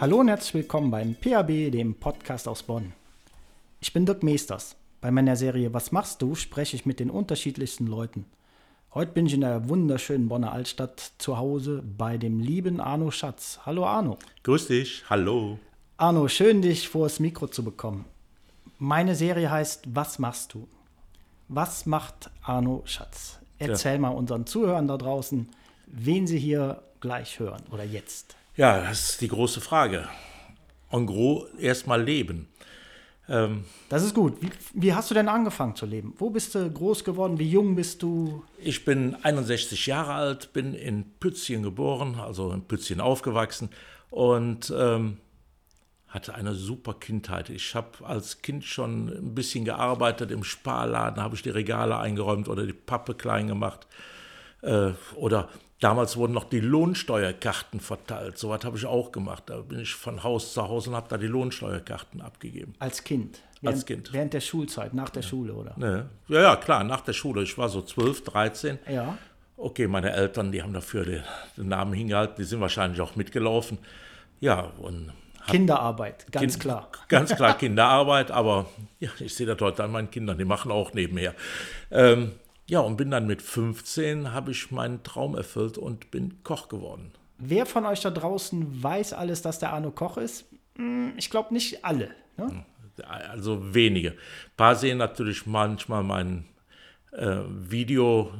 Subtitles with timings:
[0.00, 2.92] Hallo und herzlich willkommen beim PAB, dem Podcast aus Bonn.
[3.80, 4.76] Ich bin Dirk Meesters.
[5.00, 6.36] Bei meiner Serie Was machst du?
[6.36, 8.24] spreche ich mit den unterschiedlichsten Leuten.
[8.94, 13.58] Heute bin ich in der wunderschönen Bonner Altstadt zu Hause bei dem lieben Arno Schatz.
[13.66, 14.18] Hallo Arno.
[14.44, 15.58] Grüß dich, hallo.
[15.96, 18.04] Arno, schön dich vor das Mikro zu bekommen.
[18.78, 20.68] Meine Serie heißt Was machst du?
[21.48, 23.40] Was macht Arno Schatz?
[23.58, 23.98] Erzähl ja.
[23.98, 25.48] mal unseren Zuhörern da draußen,
[25.88, 28.37] wen sie hier gleich hören oder jetzt.
[28.58, 30.08] Ja, das ist die große Frage.
[30.90, 32.48] En gros, erstmal leben.
[33.28, 34.42] Ähm, das ist gut.
[34.42, 36.14] Wie, wie, hast du denn angefangen zu leben?
[36.18, 37.38] Wo bist du groß geworden?
[37.38, 38.42] Wie jung bist du?
[38.58, 43.70] Ich bin 61 Jahre alt, bin in Pützchen geboren, also in Pützchen aufgewachsen
[44.10, 45.18] und ähm,
[46.08, 47.50] hatte eine super Kindheit.
[47.50, 52.48] Ich habe als Kind schon ein bisschen gearbeitet im Sparladen, habe ich die Regale eingeräumt
[52.48, 53.86] oder die Pappe klein gemacht.
[54.62, 55.48] Äh, oder
[55.80, 58.38] damals wurden noch die Lohnsteuerkarten verteilt.
[58.38, 59.44] So was habe ich auch gemacht.
[59.46, 62.74] Da bin ich von Haus zu Haus und habe da die Lohnsteuerkarten abgegeben.
[62.78, 63.40] Als Kind?
[63.60, 64.12] Während, als Kind.
[64.12, 65.28] Während der Schulzeit, nach der ja.
[65.28, 65.74] Schule, oder?
[65.76, 66.08] Ne.
[66.28, 67.42] Ja, ja, klar, nach der Schule.
[67.42, 68.78] Ich war so 12, 13.
[68.88, 69.18] Ja.
[69.56, 71.22] Okay, meine Eltern, die haben dafür den,
[71.56, 72.36] den Namen hingehalten.
[72.38, 73.78] Die sind wahrscheinlich auch mitgelaufen.
[74.40, 75.12] Ja, und
[75.48, 76.88] Kinderarbeit, ganz kind, klar.
[77.08, 78.66] Ganz klar Kinderarbeit, aber
[79.00, 81.34] ja, ich sehe das heute an meinen Kindern, die machen auch nebenher.
[81.90, 82.32] Ähm,
[82.68, 87.12] ja, und bin dann mit 15, habe ich meinen Traum erfüllt und bin Koch geworden.
[87.38, 90.44] Wer von euch da draußen weiß alles, dass der Arno Koch ist?
[90.76, 92.10] Hm, ich glaube nicht alle.
[92.36, 92.48] Ne?
[92.48, 92.64] Hm,
[93.30, 94.10] also wenige.
[94.10, 96.44] Ein paar sehen natürlich manchmal mein
[97.12, 98.32] äh, Video,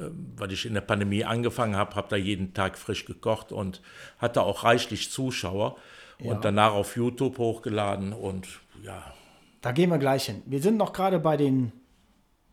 [0.00, 3.82] äh, weil ich in der Pandemie angefangen habe, habe da jeden Tag frisch gekocht und
[4.18, 5.76] hatte auch reichlich Zuschauer
[6.18, 6.32] ja.
[6.32, 8.48] und danach auf YouTube hochgeladen und
[8.82, 9.14] ja.
[9.60, 10.42] Da gehen wir gleich hin.
[10.46, 11.72] Wir sind noch gerade bei den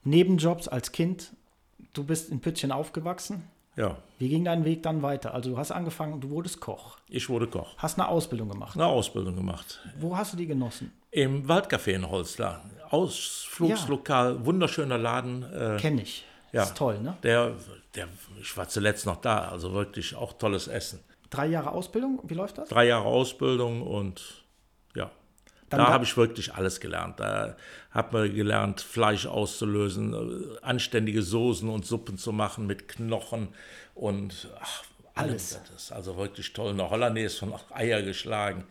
[0.03, 1.31] Nebenjobs als Kind.
[1.93, 3.43] Du bist in Pützchen aufgewachsen.
[3.75, 3.97] Ja.
[4.19, 5.33] Wie ging dein Weg dann weiter?
[5.33, 6.97] Also du hast angefangen, du wurdest Koch.
[7.09, 7.75] Ich wurde Koch.
[7.77, 8.75] Hast eine Ausbildung gemacht.
[8.75, 9.79] Eine Ausbildung gemacht.
[9.99, 10.91] Wo hast du die genossen?
[11.11, 12.63] Im Waldcafé in Holzlar.
[12.89, 14.45] Ausflugslokal, ja.
[14.45, 15.43] wunderschöner Laden.
[15.51, 16.23] Äh, Kenn ich.
[16.51, 16.63] Ja.
[16.63, 17.17] Ist toll, ne?
[17.23, 17.53] Der,
[17.95, 18.07] der,
[18.39, 20.99] ich war zuletzt noch da, also wirklich auch tolles Essen.
[21.31, 22.69] Drei Jahre Ausbildung, wie läuft das?
[22.69, 24.42] Drei Jahre Ausbildung und.
[25.69, 27.19] Dann da habe ich wirklich alles gelernt.
[27.19, 27.55] Da
[27.91, 33.49] habe man gelernt, Fleisch auszulösen, äh, anständige Soßen und Suppen zu machen mit Knochen
[33.95, 34.83] und ach,
[35.15, 35.59] alles.
[35.67, 35.91] alles.
[35.91, 36.71] Also wirklich toll.
[36.71, 38.65] Eine Hollandaise von Eier geschlagen.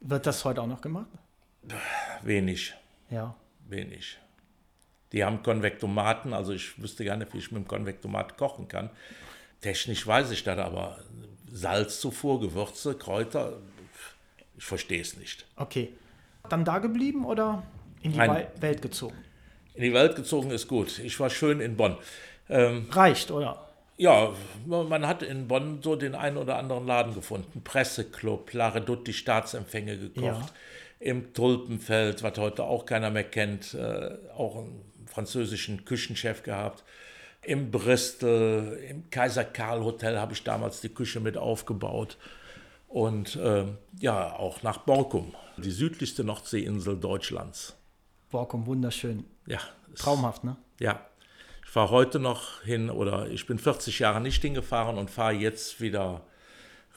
[0.00, 1.06] Wird das heute auch noch gemacht?
[2.22, 2.74] Wenig.
[3.10, 3.34] Ja.
[3.68, 4.18] Wenig.
[5.12, 8.90] Die haben Konvektomaten, also ich wüsste gar nicht, wie ich mit dem Konvektomat kochen kann.
[9.60, 10.98] Technisch weiß ich das, aber
[11.52, 13.58] Salzzufuhr, Gewürze, Kräuter,
[14.62, 15.44] ich verstehe es nicht.
[15.56, 15.88] Okay.
[16.48, 17.64] Dann da geblieben oder
[18.00, 18.46] in die Nein.
[18.60, 19.16] Welt gezogen?
[19.74, 21.00] In die Welt gezogen ist gut.
[21.00, 21.96] Ich war schön in Bonn.
[22.48, 23.68] Ähm, Reicht, oder?
[23.96, 24.32] Ja,
[24.64, 27.62] man hat in Bonn so den einen oder anderen Laden gefunden.
[27.64, 30.22] Presseclub, Laredut, die Staatsempfänge gekocht.
[30.22, 30.46] Ja.
[31.00, 36.84] Im Tulpenfeld, was heute auch keiner mehr kennt, äh, auch einen französischen Küchenchef gehabt.
[37.42, 42.16] Im Bristol, im Kaiser Karl Hotel habe ich damals die Küche mit aufgebaut.
[42.92, 43.64] Und äh,
[44.00, 47.74] ja, auch nach Borkum, die südlichste Nordseeinsel Deutschlands.
[48.30, 49.24] Borkum, wunderschön.
[49.46, 49.60] Ja.
[49.96, 50.56] Traumhaft, ne?
[50.78, 51.00] Ja.
[51.64, 55.80] Ich fahre heute noch hin oder ich bin 40 Jahre nicht hingefahren und fahre jetzt
[55.80, 56.20] wieder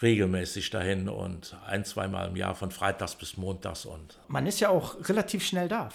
[0.02, 3.86] regelmäßig dahin und ein, zweimal im Jahr von Freitags bis Montags.
[3.86, 5.88] Und Man ist ja auch relativ schnell da.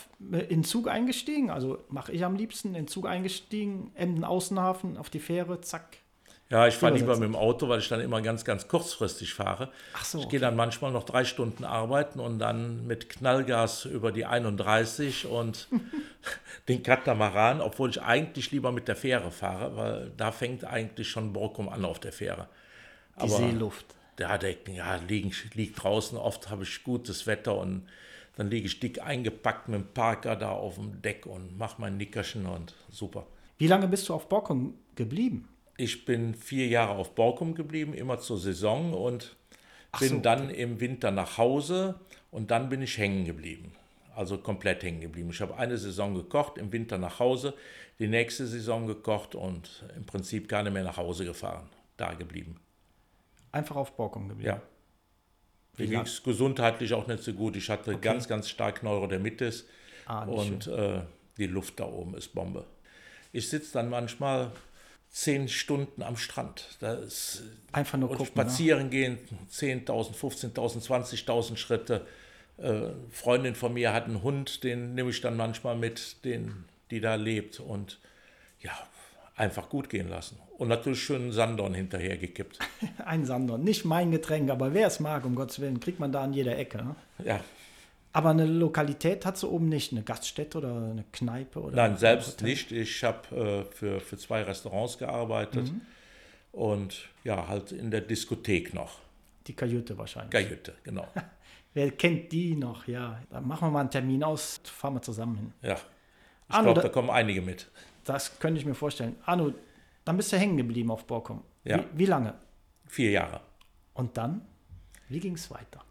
[0.48, 5.20] In Zug eingestiegen, also mache ich am liebsten, in Zug eingestiegen, Emden Außenhafen, auf die
[5.20, 5.98] Fähre, zack,
[6.50, 9.70] ja, ich fahre lieber mit dem Auto, weil ich dann immer ganz, ganz kurzfristig fahre.
[9.94, 14.10] Ach so, ich gehe dann manchmal noch drei Stunden arbeiten und dann mit Knallgas über
[14.10, 15.68] die 31 und
[16.68, 21.32] den Katamaran, obwohl ich eigentlich lieber mit der Fähre fahre, weil da fängt eigentlich schon
[21.32, 22.48] Borkum an auf der Fähre.
[23.16, 23.86] Die Aber Seeluft.
[24.18, 27.86] Der, der ja, liegt, liegt draußen, oft habe ich gutes Wetter und
[28.36, 31.96] dann liege ich dick eingepackt mit dem Parker da auf dem Deck und mache mein
[31.96, 33.26] Nickerchen und super.
[33.56, 35.48] Wie lange bist du auf Borkum geblieben?
[35.80, 39.34] Ich bin vier Jahre auf Borkum geblieben, immer zur Saison und
[39.92, 40.18] Ach bin so.
[40.18, 41.98] dann im Winter nach Hause
[42.30, 43.72] und dann bin ich hängen geblieben.
[44.15, 45.30] Also komplett hängen geblieben.
[45.30, 47.54] Ich habe eine Saison gekocht, im Winter nach Hause,
[47.98, 51.66] die nächste Saison gekocht und im Prinzip gar nicht mehr nach Hause gefahren.
[51.97, 52.60] Da geblieben.
[53.50, 54.48] Einfach auf Borkum geblieben?
[54.48, 54.62] Ja.
[55.78, 57.56] Mir ging es gesundheitlich auch nicht so gut.
[57.56, 58.00] Ich hatte okay.
[58.03, 59.66] ganz, ganz stark Neurodermitis
[60.04, 61.00] ah, und äh,
[61.38, 62.66] die Luft da oben ist Bombe.
[63.32, 64.53] Ich sitze dann manchmal
[65.10, 66.77] zehn Stunden am Strand.
[66.80, 67.42] Das
[67.72, 68.91] Einfach nur gucken, spazieren ne?
[68.91, 69.18] gehen,
[69.53, 72.07] 10.000, 15.000, 20.000 Schritte.
[72.59, 77.01] Äh, Freundin von mir hat einen Hund, den nehme ich dann manchmal mit, den, die
[77.01, 77.60] da lebt.
[77.60, 77.98] Und
[78.60, 78.72] ja,
[79.36, 80.39] einfach gut gehen lassen.
[80.59, 82.59] Und natürlich schön Sandorn hinterher gekippt.
[83.04, 86.22] Ein Sandorn, nicht mein Getränk, aber wer es mag, um Gottes Willen, kriegt man da
[86.22, 86.78] an jeder Ecke.
[86.84, 86.97] Ne?
[87.24, 87.41] Ja,
[88.12, 91.97] Aber eine Lokalität hat sie oben nicht, eine Gaststätte oder eine Kneipe oder nein, ein
[91.97, 92.72] selbst nicht.
[92.72, 93.36] Ich habe
[93.71, 95.72] äh, für, für zwei Restaurants gearbeitet
[96.53, 98.98] und ja, halt in der Diskothek noch.
[99.47, 100.30] Die Kajüte wahrscheinlich.
[100.33, 101.07] Gajütte, genau.
[101.74, 102.89] Wer kennt die noch?
[102.89, 105.53] Ja, dann machen wir mal einen Termin aus, fahren wir zusammen hin.
[105.63, 105.77] Ja.
[106.48, 107.71] Ich glaube, da- da kommen einige mit.
[108.04, 109.15] Das könnte ich mir vorstellen.
[109.24, 109.53] Arno,
[110.04, 111.45] dann bist du hängen geblieben auf Borkum.
[111.63, 111.78] Ja.
[111.78, 112.34] Wie, wie lange?
[112.89, 113.41] Vier Jahre.
[113.95, 114.41] Und dann?
[115.09, 115.84] Wie ging es weiter?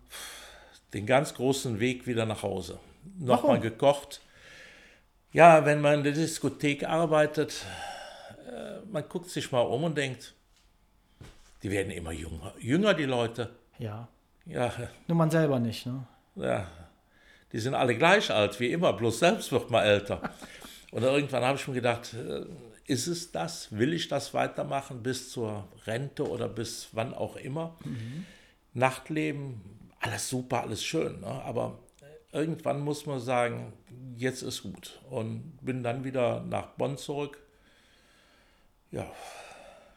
[0.93, 2.79] Den ganz großen Weg wieder nach Hause.
[3.17, 4.21] Nochmal gekocht.
[5.31, 7.65] Ja, wenn man in der Diskothek arbeitet,
[8.47, 10.33] äh, man guckt sich mal um und denkt,
[11.61, 12.53] die werden immer jünger.
[12.59, 13.51] Jünger, die Leute.
[13.77, 14.07] Ja,
[14.45, 14.73] Ja,
[15.07, 15.85] nur man selber nicht.
[15.85, 16.07] Ne?
[16.35, 16.67] ja,
[17.51, 20.21] die sind alle gleich alt wie immer, bloß selbst wird man älter.
[20.91, 22.45] Und irgendwann habe ich mir gedacht, äh,
[22.85, 23.77] ist es das?
[23.77, 27.77] Will ich das weitermachen bis zur Rente oder bis wann auch immer?
[28.73, 29.61] Nachtleben,
[29.99, 31.27] alles super, alles schön, ne?
[31.27, 31.77] aber
[32.31, 33.73] irgendwann muss man sagen,
[34.15, 34.99] jetzt ist gut.
[35.09, 37.39] Und bin dann wieder nach Bonn zurück.
[38.91, 39.05] Ja,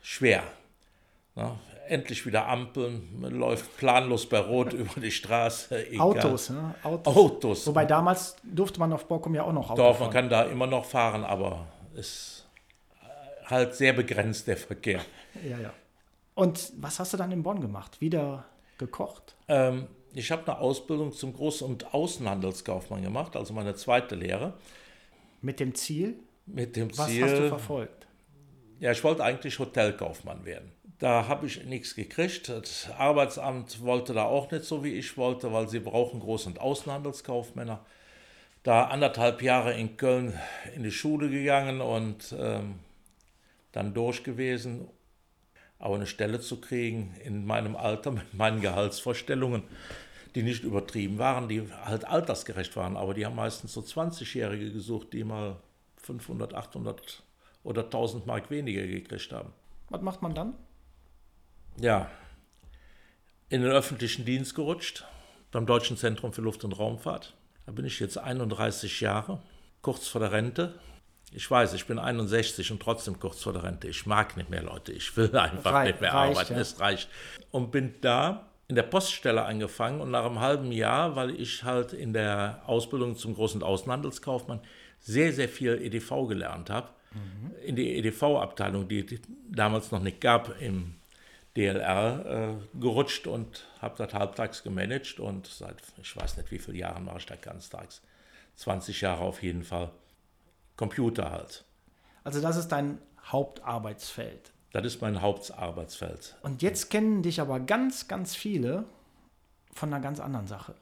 [0.03, 0.43] schwer.
[1.35, 1.59] Ne?
[1.89, 5.89] Endlich wieder Ampeln, man läuft planlos bei Rot über die Straße.
[5.89, 6.01] Egal.
[6.01, 6.75] Autos, ne?
[6.83, 7.17] Autos.
[7.17, 7.67] Autos.
[7.67, 10.11] Wobei damals durfte man auf Borkum ja auch noch Auto Doch, man fahren.
[10.13, 12.47] kann da immer noch fahren, aber es ist
[13.47, 15.01] halt sehr begrenzt, der Verkehr.
[15.49, 15.73] Ja, ja.
[16.35, 18.01] Und was hast du dann in Bonn gemacht?
[18.01, 18.45] Wieder
[18.87, 19.35] gekocht?
[19.49, 24.55] Ähm, ich habe eine Ausbildung zum Groß- und Außenhandelskaufmann gemacht, also meine zweite Lehre,
[25.41, 26.17] Mit dem Ziel?
[26.47, 28.07] mit dem Was Ziel, hast du verfolgt?
[28.81, 30.73] ja, ich wollte eigentlich Hotelkaufmann werden.
[30.99, 32.49] Da habe ich nichts gekriegt.
[32.49, 36.61] Das Arbeitsamt wollte da auch nicht so, wie ich wollte, weil sie brauchen Groß- und
[36.61, 37.85] Außenhandelskaufmänner.
[38.63, 40.39] Da anderthalb Jahre in Köln
[40.77, 42.77] in die Schule gegangen und ähm,
[43.73, 44.87] dann durch gewesen.
[45.83, 49.65] Aber eine Stelle zu kriegen in meinem Alter mit meinen Gehaltsvorstellungen,
[50.35, 55.13] die nicht übertrieben waren, die halt altersgerecht waren, aber die haben meistens so 20-Jährige gesucht,
[55.13, 55.57] die mal
[55.97, 57.23] 500, 800
[57.65, 59.53] oder 1000 Mark weniger gekriegt haben.
[59.91, 60.55] Was macht man dann?
[61.79, 62.09] Ja,
[63.53, 65.05] in den öffentlichen Dienst gerutscht,
[65.51, 67.35] beim Deutschen Zentrum für Luft- und Raumfahrt.
[67.67, 69.43] Da bin ich jetzt 31 Jahre,
[69.83, 70.79] kurz vor der Rente.
[71.35, 73.89] Ich weiß, ich bin 61 und trotzdem kurz vor der Rente.
[73.89, 74.93] Ich mag nicht mehr, Leute.
[74.93, 76.55] Ich will einfach Rei- nicht mehr reicht, arbeiten.
[76.55, 76.61] ja.
[76.61, 77.09] Es reicht.
[77.51, 81.93] Und bin da in der Poststelle angefangen und nach einem halben Jahr, weil ich halt
[81.93, 84.61] in der Ausbildung zum Groß- und Außenhandelskaufmann
[85.01, 86.89] sehr, sehr viel EDV gelernt habe,
[87.67, 89.21] in die EDV-Abteilung, die es
[89.51, 90.95] damals noch nicht gab im
[91.57, 96.79] DLR, äh, gerutscht und habe das halbtags gemanagt und seit, ich weiß nicht wie viele
[96.79, 98.01] Jahren mache ich das ganztags.
[98.57, 99.91] 20 Jahre auf jeden Fall.
[100.83, 101.65] Computer halt.
[102.25, 104.53] Also das ist dein Hauptarbeitsfeld.
[104.73, 106.37] Das ist mein Hauptarbeitsfeld.
[106.43, 108.85] Und jetzt kennen dich aber ganz, ganz viele
[109.73, 110.75] von einer ganz anderen Sache.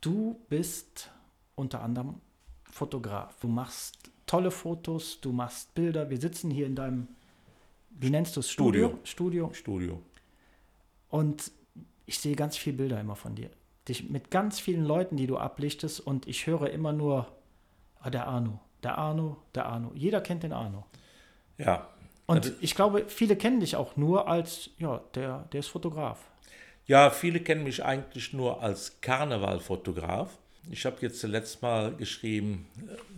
[0.00, 1.10] Du bist
[1.56, 2.22] unter anderem
[2.64, 3.38] Fotograf.
[3.40, 6.08] Du machst tolle Fotos, du machst Bilder.
[6.08, 7.08] Wir sitzen hier in deinem,
[7.90, 8.50] wie nennst du es?
[8.50, 8.98] Studio.
[9.04, 9.52] Studio.
[9.52, 10.00] Studio.
[11.10, 11.52] Und
[12.06, 13.50] ich sehe ganz viele Bilder immer von dir.
[13.88, 16.00] Dich mit ganz vielen Leuten, die du ablichtest.
[16.00, 17.30] Und ich höre immer nur,
[18.00, 19.92] ah, der Arno, der Arno, der Arno.
[19.94, 20.84] Jeder kennt den Arno.
[21.58, 21.86] Ja.
[22.26, 26.18] Und Also- ich glaube, viele kennen dich auch nur als, ja, der, der ist Fotograf.
[26.86, 30.30] Ja, viele kennen mich eigentlich nur als Karnevalfotograf.
[30.70, 32.66] Ich habe jetzt zuletzt mal geschrieben,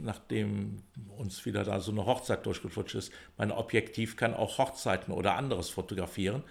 [0.01, 0.83] nachdem
[1.19, 5.69] uns wieder da so eine Hochzeit durchgeflutscht ist, mein Objektiv kann auch Hochzeiten oder anderes
[5.69, 6.43] fotografieren.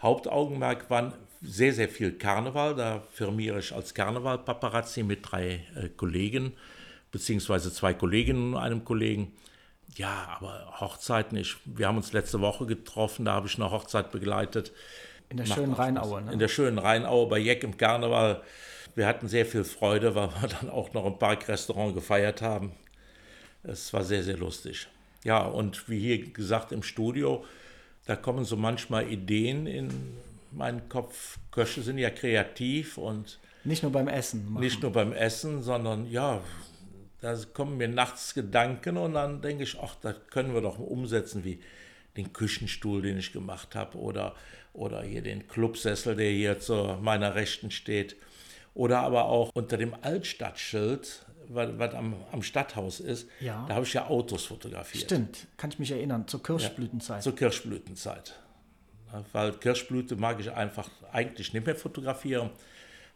[0.00, 2.74] Hauptaugenmerk waren sehr, sehr viel Karneval.
[2.74, 6.52] Da firmiere ich als Karneval-Paparazzi mit drei äh, Kollegen,
[7.12, 9.32] beziehungsweise zwei Kolleginnen und einem Kollegen.
[9.96, 14.12] Ja, aber Hochzeiten, ich, wir haben uns letzte Woche getroffen, da habe ich eine Hochzeit
[14.12, 14.72] begleitet.
[15.28, 15.72] In der Macht schönen.
[15.72, 16.22] Rheinaue.
[16.22, 16.32] Ne?
[16.32, 18.42] In der schönen Rheinaue bei Jeck im Karneval.
[18.94, 22.72] Wir hatten sehr viel Freude, weil wir dann auch noch im Parkrestaurant gefeiert haben.
[23.62, 24.88] Es war sehr, sehr lustig.
[25.24, 27.44] Ja, und wie hier gesagt im Studio,
[28.06, 29.90] da kommen so manchmal Ideen in
[30.52, 31.38] meinen Kopf.
[31.50, 34.50] Köche sind ja kreativ und Nicht nur beim Essen.
[34.50, 34.62] machen.
[34.62, 36.40] nicht nur beim Essen, sondern ja,
[37.20, 41.44] da kommen mir nachts Gedanken und dann denke ich, ach, das können wir doch umsetzen,
[41.44, 41.60] wie
[42.16, 44.34] den Küchenstuhl, den ich gemacht habe, oder,
[44.72, 48.16] oder hier den Clubsessel, der hier zu meiner Rechten steht.
[48.74, 53.64] Oder aber auch unter dem Altstadtschild, was, was am, am Stadthaus ist, Ja.
[53.68, 55.04] da habe ich ja Autos fotografiert.
[55.04, 57.22] Stimmt, kann ich mich erinnern, zur Kirschblütenzeit.
[57.22, 58.38] Zur Kirschblütenzeit.
[59.12, 62.50] Ja, Weil Kirschblüte mag ich einfach eigentlich nicht mehr fotografieren,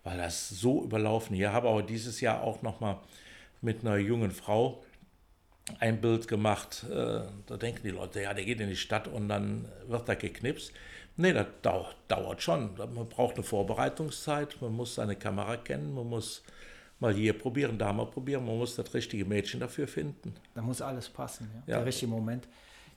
[0.02, 1.52] weil das so überlaufen hier.
[1.52, 3.00] Habe aber dieses Jahr auch noch mal
[3.64, 4.83] mit einer jungen Frau
[5.80, 6.85] ein Bild gemacht.
[6.90, 10.14] Äh, da denken die Leute, ja, der geht in die Stadt und dann wird da
[10.14, 10.73] geknipst.
[11.16, 12.76] Nee, das dauert, schon.
[12.76, 16.42] Man braucht eine Vorbereitungszeit, man muss seine Kamera kennen, man muss
[16.99, 20.35] mal hier probieren, da mal probieren, man muss das richtige Mädchen dafür finden.
[20.54, 21.73] Da muss alles passen, ja?
[21.73, 21.78] Ja.
[21.78, 22.49] der richtige Moment.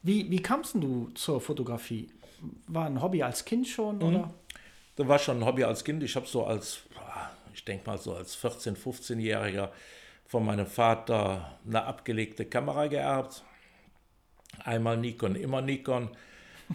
[0.02, 2.10] Wie, wie kamst du zur Fotografie?
[2.68, 4.02] War ein Hobby als Kind schon?
[4.02, 4.34] Oder?
[4.96, 6.02] Das war schon ein Hobby als Kind.
[6.02, 6.80] Ich habe so als,
[7.54, 9.70] ich denke mal so als 14-, 15-Jähriger
[10.28, 13.44] von meinem Vater eine abgelegte Kamera geerbt.
[14.64, 16.10] Einmal Nikon, immer Nikon.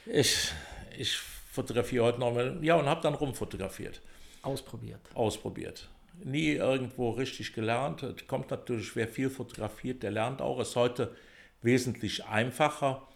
[0.05, 0.51] Ich,
[0.97, 4.01] ich fotografiere heute noch mal, ja, und habe dann rumfotografiert,
[4.41, 4.99] Ausprobiert.
[5.13, 5.87] ausprobiert.
[6.21, 8.03] Nie irgendwo richtig gelernt.
[8.03, 10.59] Es kommt natürlich, wer viel fotografiert, der lernt auch.
[10.59, 11.15] Ist heute
[11.61, 13.07] wesentlich einfacher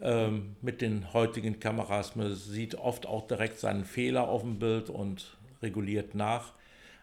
[0.00, 2.16] ähm, mit den heutigen Kameras.
[2.16, 6.54] Man sieht oft auch direkt seinen Fehler auf dem Bild und reguliert nach.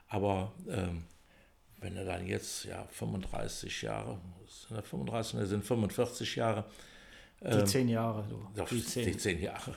[0.09, 1.03] Aber ähm,
[1.87, 6.65] wenn er dann jetzt ja 35 Jahre, sind das 35, ne, sind 45 Jahre,
[7.41, 8.45] Die zehn Jahre, du.
[8.55, 9.17] Die die zehn.
[9.17, 9.75] zehn Jahre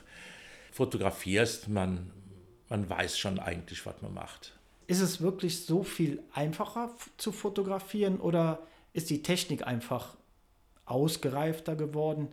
[0.71, 2.11] fotografierst, man,
[2.69, 4.53] man weiß schon eigentlich, was man macht.
[4.87, 8.59] Ist es wirklich so viel einfacher zu fotografieren oder
[8.93, 10.15] ist die Technik einfach
[10.85, 12.29] ausgereifter geworden?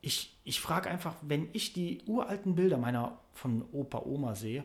[0.00, 4.64] Ich, ich frage einfach, wenn ich die uralten Bilder meiner von Opa, Oma sehe,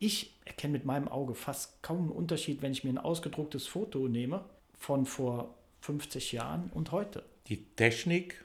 [0.00, 4.08] ich erkenne mit meinem Auge fast kaum einen Unterschied, wenn ich mir ein ausgedrucktes Foto
[4.08, 4.44] nehme
[4.76, 7.22] von vor 50 Jahren und heute.
[7.46, 8.44] Die Technik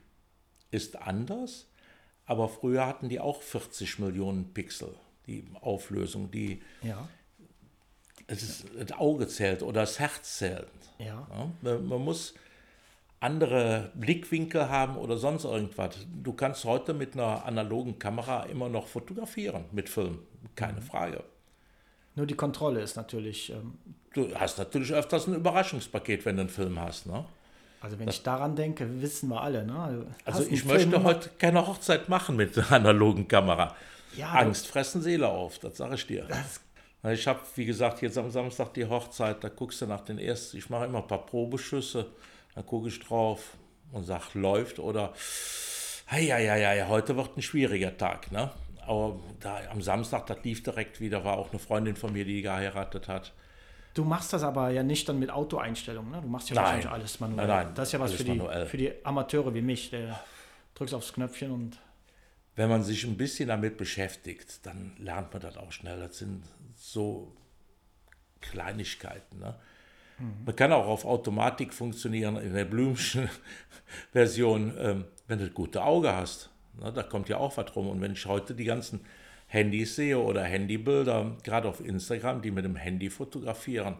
[0.70, 1.68] ist anders,
[2.26, 4.94] aber früher hatten die auch 40 Millionen Pixel,
[5.28, 7.08] die Auflösung, die Ja,
[8.28, 10.68] es ist, das Auge zählt oder das Herz zählt.
[11.00, 11.28] ja.
[11.30, 12.34] Ja, man, man muss
[13.20, 15.96] andere Blickwinkel haben oder sonst irgendwas.
[16.22, 20.20] Du kannst heute mit einer analogen Kamera immer noch fotografieren mit Film,
[20.56, 21.24] keine Frage.
[22.16, 23.74] Nur die Kontrolle ist natürlich, ähm,
[24.14, 27.06] Du hast natürlich öfters ein Überraschungspaket, wenn du einen Film hast.
[27.08, 27.26] Ne?
[27.82, 29.64] also wenn ich daran denke, wissen wir alle.
[29.66, 29.78] Ne?
[29.78, 33.76] Also Hast einen ich Film möchte heute keine Hochzeit machen mit einer analogen Kamera.
[34.16, 36.26] Ja, Angst fressen Seele auf, das sage ich dir.
[36.26, 36.62] Das-
[37.14, 40.58] Ich habe, wie gesagt, jetzt am Samstag die Hochzeit, da guckst du nach den ersten,
[40.58, 42.08] ich mache immer ein paar Probeschüsse,
[42.56, 43.42] da gucke ich drauf
[43.92, 45.14] und sag, läuft oder,
[46.12, 48.50] ja, ja, ja, heute wird ein schwieriger Tag, ne?
[48.88, 52.42] Aber da, am Samstag, das lief direkt wieder, war auch eine Freundin von mir, die
[52.42, 53.34] geheiratet hat.
[53.94, 56.22] Du machst das aber ja nicht dann mit Autoeinstellungen, ne?
[56.22, 57.48] Du machst ja wahrscheinlich alles manuell.
[57.48, 58.66] Nein, nein, das ist ja was für die, manuell.
[58.66, 59.90] für die Amateure wie mich.
[59.90, 60.20] Der
[60.76, 61.80] drückst aufs Knöpfchen und
[62.56, 66.00] wenn man sich ein bisschen damit beschäftigt, dann lernt man das auch schnell.
[66.00, 66.44] Das sind
[66.76, 67.36] so
[68.42, 69.40] Kleinigkeiten.
[69.40, 69.56] Ne?
[70.46, 73.30] Man kann auch auf Automatik funktionieren in der Blümchen
[74.12, 76.50] Version, ähm, wenn du das gute Auge hast.
[76.82, 76.92] Ne?
[76.94, 77.90] Da kommt ja auch was rum.
[77.90, 79.02] Und wenn ich heute die ganzen
[79.48, 83.96] Handys sehe oder Handybilder, gerade auf Instagram, die mit dem Handy fotografieren,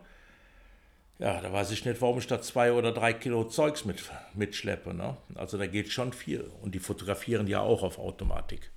[1.18, 4.04] ja, da weiß ich nicht, warum ich da zwei oder drei Kilo Zeugs mit,
[4.34, 4.94] mitschleppe.
[4.94, 5.16] Ne?
[5.36, 6.52] Also da geht schon viel.
[6.62, 8.70] Und die fotografieren ja auch auf Automatik.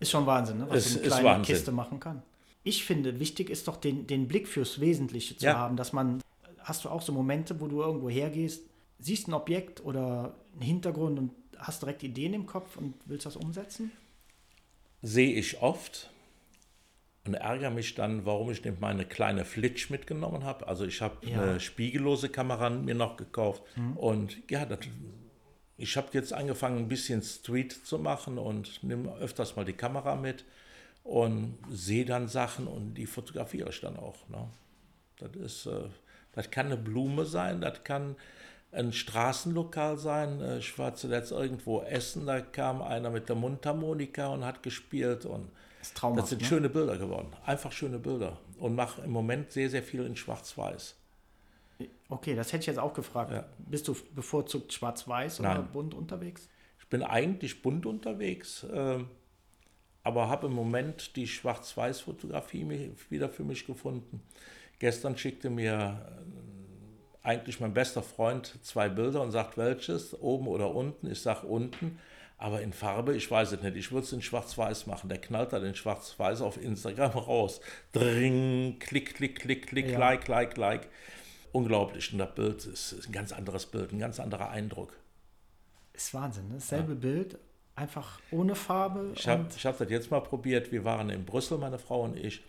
[0.00, 0.66] ist schon Wahnsinn, ne?
[0.68, 1.42] was so eine ist kleine.
[1.44, 2.22] Kiste machen kann.
[2.62, 5.58] Ich finde, wichtig ist doch den, den Blick fürs Wesentliche zu Ja.
[5.58, 6.22] haben, dass man,
[6.60, 8.62] hast du auch so Momente, wo du irgendwo hergehst,
[8.98, 11.30] siehst ein Objekt oder einen Hintergrund und
[11.66, 13.90] hast direkt Ideen im Kopf und willst das umsetzen?
[15.06, 16.08] sehe ich oft
[17.26, 20.66] und ärgere mich dann, warum ich nicht meine kleine Flitsch mitgenommen habe.
[20.66, 21.42] Also ich habe Ja.
[21.42, 23.62] eine spiegellose Kamera mir noch gekauft
[23.96, 24.78] und ja, das,
[25.76, 30.16] ich habe jetzt angefangen, ein bisschen Street zu machen und nehme öfters mal die Kamera
[30.16, 30.44] mit
[31.02, 34.26] und sehe dann Sachen und die fotografiere ich dann auch.
[34.30, 34.48] Ne?
[35.18, 35.82] Das ist, äh,
[36.32, 38.16] das kann eine Blume sein, das kann
[38.74, 40.40] ein Straßenlokal sein.
[40.40, 45.24] Äh, Ich war zuletzt irgendwo essen, da kam einer mit der Mundharmonika und hat gespielt
[45.26, 45.48] und
[45.80, 46.46] Das das sind ne?
[46.48, 47.28] schöne Bilder geworden.
[47.44, 48.38] Einfach schöne Bilder.
[48.58, 50.96] Und mache im Moment sehr, sehr viel in Schwarz-Weiß.
[52.08, 53.32] Okay, das hätte ich jetzt auch gefragt.
[53.32, 53.46] Ja.
[53.58, 55.68] Bist du bevorzugt schwarz-weiß oder Nein.
[55.72, 56.48] bunt unterwegs?
[56.78, 59.08] Ich bin eigentlich bunt unterwegs, ähm,
[60.04, 64.22] aber habe im Moment die Schwarz-Weiß-Fotografie mi- wieder für mich gefunden.
[64.78, 66.63] Gestern schickte mir äh,
[67.24, 71.10] eigentlich mein bester Freund zwei Bilder und sagt, welches, oben oder unten.
[71.10, 71.98] Ich sage unten,
[72.38, 73.76] aber in Farbe, ich weiß es nicht.
[73.76, 75.08] Ich würde es in Schwarz-Weiß machen.
[75.08, 77.60] Der knallt da den Schwarz-Weiß auf Instagram raus.
[77.92, 79.98] Dring, klick, klick, klick, klick, Ja.
[79.98, 80.88] like, like, like.
[81.52, 82.12] Unglaublich.
[82.12, 84.92] Und das Bild ist, ist ein ganz anderes Bild, ein ganz anderer Eindruck.
[85.94, 86.54] Ist Wahnsinn, ne?
[86.56, 87.38] Dasselbe Bild,
[87.76, 89.12] einfach ohne Farbe.
[89.14, 90.72] Ich habe hab das jetzt mal probiert.
[90.72, 92.42] Wir waren in Brüssel, meine Frau und ich.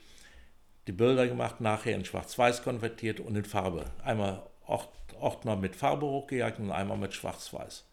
[0.87, 3.85] Die Bilder gemacht, nachher in Schwarz-Weiß konvertiert und in Farbe.
[4.03, 7.85] Einmal Ordner mit Farbe hochgejagt und einmal mit Schwarz-Weiß.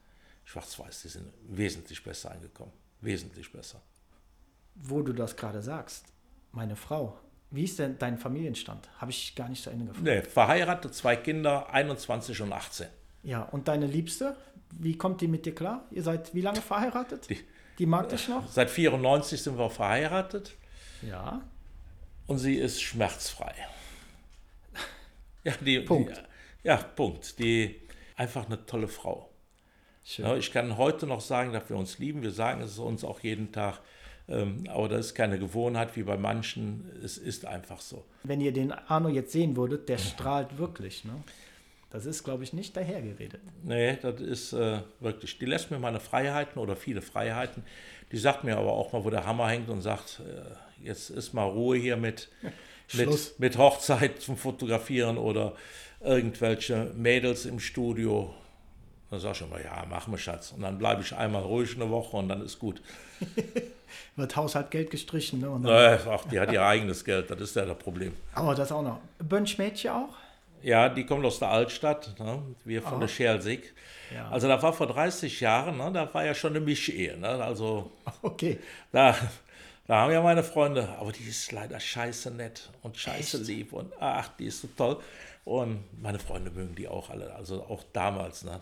[0.44, 2.72] Schwarz-Weiß, die sind wesentlich besser angekommen.
[3.00, 3.80] Wesentlich besser.
[4.74, 6.06] wo du das gerade sagst,
[6.52, 7.18] meine Frau,
[7.50, 8.88] wie ist denn dein Familienstand?
[8.98, 10.04] Habe ich gar nicht zu Ende gefragt.
[10.04, 12.86] Nee, verheiratet, zwei Kinder, 21 und 18.
[13.22, 14.34] Ja, und deine Liebste,
[14.70, 15.84] wie kommt die mit dir klar?
[15.90, 17.28] Ihr seid wie lange verheiratet?
[17.28, 17.44] Die-
[17.78, 18.50] die mag dich noch?
[18.50, 20.54] Seit 94 sind wir verheiratet
[21.02, 21.42] Ja.
[22.26, 23.54] und sie ist schmerzfrei.
[25.44, 26.16] Ja, die, Punkt.
[26.16, 26.31] Die,
[26.62, 27.38] ja, Punkt.
[27.38, 27.80] Die
[28.16, 29.28] einfach eine tolle Frau.
[30.04, 30.38] Schön.
[30.38, 32.22] Ich kann heute noch sagen, dass wir uns lieben.
[32.22, 33.80] Wir sagen es uns auch jeden Tag.
[34.28, 36.90] Ähm, aber das ist keine Gewohnheit wie bei manchen.
[37.04, 38.04] Es ist einfach so.
[38.24, 41.04] Wenn ihr den Arno jetzt sehen würdet, der strahlt wirklich.
[41.04, 41.12] Ne?
[41.90, 43.40] Das ist, glaube ich, nicht dahergeredet.
[43.62, 45.38] Nee, das ist äh, wirklich.
[45.38, 47.64] Die lässt mir meine Freiheiten oder viele Freiheiten.
[48.12, 51.32] Die sagt mir aber auch mal, wo der Hammer hängt und sagt, äh, jetzt ist
[51.32, 52.30] mal Ruhe hier mit,
[52.94, 55.54] mit, mit Hochzeit zum Fotografieren oder
[56.04, 58.34] irgendwelche Mädels im Studio.
[59.10, 60.52] Dann sag ich immer, ja, mach mal Schatz.
[60.52, 62.80] Und dann bleibe ich einmal ruhig eine Woche und dann ist gut.
[64.16, 65.40] Wird Haushalt Geld gestrichen.
[65.40, 65.50] Ne?
[65.50, 68.12] Und Naja, ach, die hat ihr eigenes Geld, das ist ja das Problem.
[68.34, 69.00] Aber das auch noch.
[69.18, 70.14] Bönsch-Mädchen auch?
[70.62, 72.40] Ja, die kommt aus der Altstadt, ne?
[72.64, 73.00] wir von Aha.
[73.00, 73.74] der Scheelsig.
[74.14, 74.28] Ja.
[74.30, 75.90] Also da war vor 30 Jahren, ne?
[75.92, 77.16] da war ja schon eine Mischehe.
[77.18, 77.28] Ne?
[77.28, 77.90] Also
[78.22, 78.58] Okay.
[78.92, 79.16] da,
[79.86, 83.46] da haben ja meine Freunde, aber die ist leider scheiße nett und scheiße Echt?
[83.48, 84.98] lieb und ach, die ist so toll.
[85.44, 88.58] Und meine Freunde mögen die auch alle, also auch damals, ne?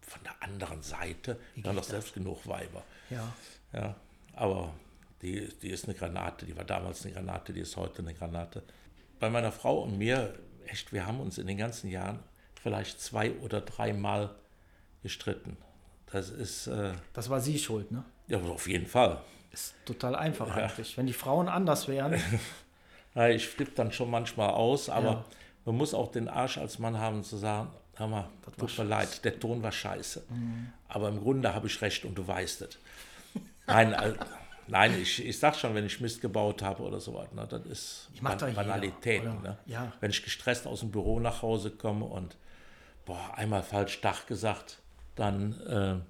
[0.00, 2.82] von der anderen Seite, wir haben doch selbst genug Weiber.
[3.10, 3.32] Ja.
[3.72, 3.94] Ja,
[4.34, 4.72] aber
[5.20, 8.62] die, die ist eine Granate, die war damals eine Granate, die ist heute eine Granate.
[9.18, 10.34] Bei meiner Frau und mir,
[10.66, 12.20] echt, wir haben uns in den ganzen Jahren
[12.62, 14.34] vielleicht zwei oder dreimal
[15.02, 15.56] gestritten.
[16.12, 18.04] Das ist, äh, Das war sie schuld, ne?
[18.28, 19.20] ja, auf jeden Fall.
[19.52, 20.96] Ist total einfach eigentlich.
[20.96, 22.20] Wenn die Frauen anders wären.
[23.14, 25.24] Ja, ich flippe dann schon manchmal aus, aber Ja.
[25.66, 29.24] Man muss auch den Arsch als Mann haben zu sagen, hör mal, tut mir leid,
[29.24, 30.24] der Ton war scheiße.
[30.30, 30.72] Mhm.
[30.88, 32.78] Aber im Grunde habe ich recht und du weißt es.
[33.66, 34.14] Nein, äh,
[34.68, 37.66] nein ich, ich sag schon, wenn ich Mist gebaut habe oder so was, ne, das
[37.66, 39.42] ist Ban jeder, Banalitäten.
[39.42, 39.58] Ne?
[39.66, 39.92] Ja.
[40.00, 42.36] Wenn ich gestresst aus dem Büro nach Hause komme und
[43.04, 44.78] boah, einmal falsch Dach gesagt,
[45.16, 46.04] dann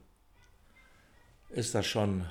[1.51, 2.27] äh, ist das schon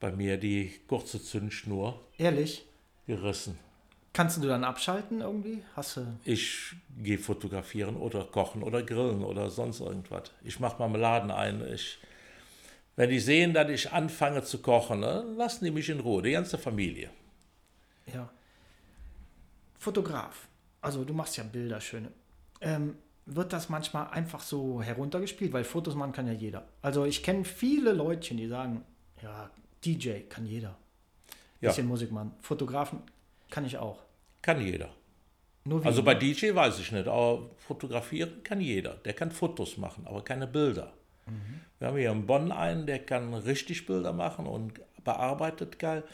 [0.00, 2.66] bei mir die kurze Zündschnur Ehrlich?
[3.06, 3.58] gerissen.
[4.14, 5.64] Kannst du dann abschalten irgendwie?
[5.74, 6.06] Hast du.
[6.24, 10.30] Ich gehe fotografieren oder kochen oder grillen oder sonst irgendwas.
[10.44, 11.66] Ich mache Marmeladen ein.
[11.74, 11.98] Ich,
[12.94, 16.30] wenn die sehen, dass ich anfange zu kochen, ne, lassen die mich in Ruhe, die
[16.30, 17.10] ganze Familie.
[18.06, 18.30] Ja.
[19.80, 20.46] Fotograf.
[20.80, 22.12] Also du machst ja Bilder, schöne.
[22.60, 22.94] Ähm,
[23.26, 25.52] wird das manchmal einfach so heruntergespielt?
[25.52, 26.68] Weil Fotos machen kann ja jeder.
[26.82, 28.84] Also ich kenne viele Leutchen, die sagen,
[29.20, 29.50] ja,
[29.84, 30.76] DJ kann jeder.
[31.60, 31.70] Ja.
[31.70, 32.32] Bisschen Musik machen.
[32.40, 33.02] Fotografen
[33.50, 34.02] kann ich auch.
[34.42, 34.90] Kann jeder.
[35.82, 38.96] Also bei DJ weiß ich nicht, aber fotografieren kann jeder.
[38.96, 40.92] Der kann Fotos machen, aber keine Bilder.
[41.78, 46.04] Wir haben hier in Bonn einen, der kann richtig Bilder machen und bearbeitet geil.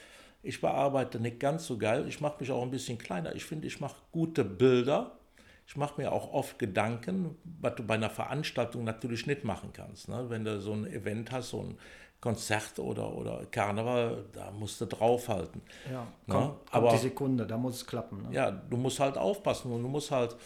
[0.43, 2.07] Ich bearbeite nicht ganz so geil.
[2.09, 3.35] Ich mache mich auch ein bisschen kleiner.
[3.35, 5.19] Ich finde, ich mache gute Bilder.
[5.67, 10.09] Ich mache mir auch oft Gedanken, was du bei einer Veranstaltung natürlich nicht machen kannst.
[10.09, 10.27] Ne?
[10.29, 11.79] Wenn du so ein Event hast, so ein
[12.21, 15.63] Konzert oder, oder Karneval, da musst du draufhalten.
[15.91, 18.23] ja, Na, kommt, kommt aber- die Sekunde, da muss es klappen.
[18.29, 18.35] Ne?
[18.35, 20.37] Ja, du musst halt aufpassen und du musst halt,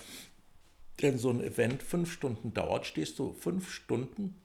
[0.99, 4.41] wenn so ein Event fünf Stunden dauert, stehst du fünf Stunden,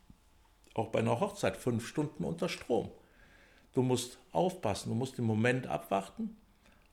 [0.74, 2.90] auch bei einer Hochzeit, fünf Stunden unter Strom.
[3.74, 6.36] Du musst aufpassen, du musst den Moment abwarten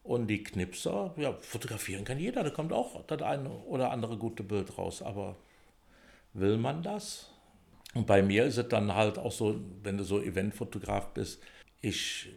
[0.03, 4.43] und die Knipser, ja, fotografieren kann jeder, da kommt auch das eine oder andere gute
[4.43, 5.37] Bild raus, aber
[6.35, 7.31] will man das?
[7.97, 11.43] Und bei mir ist es dann halt auch so, wenn du so Eventfotograf bist,
[11.81, 12.29] ich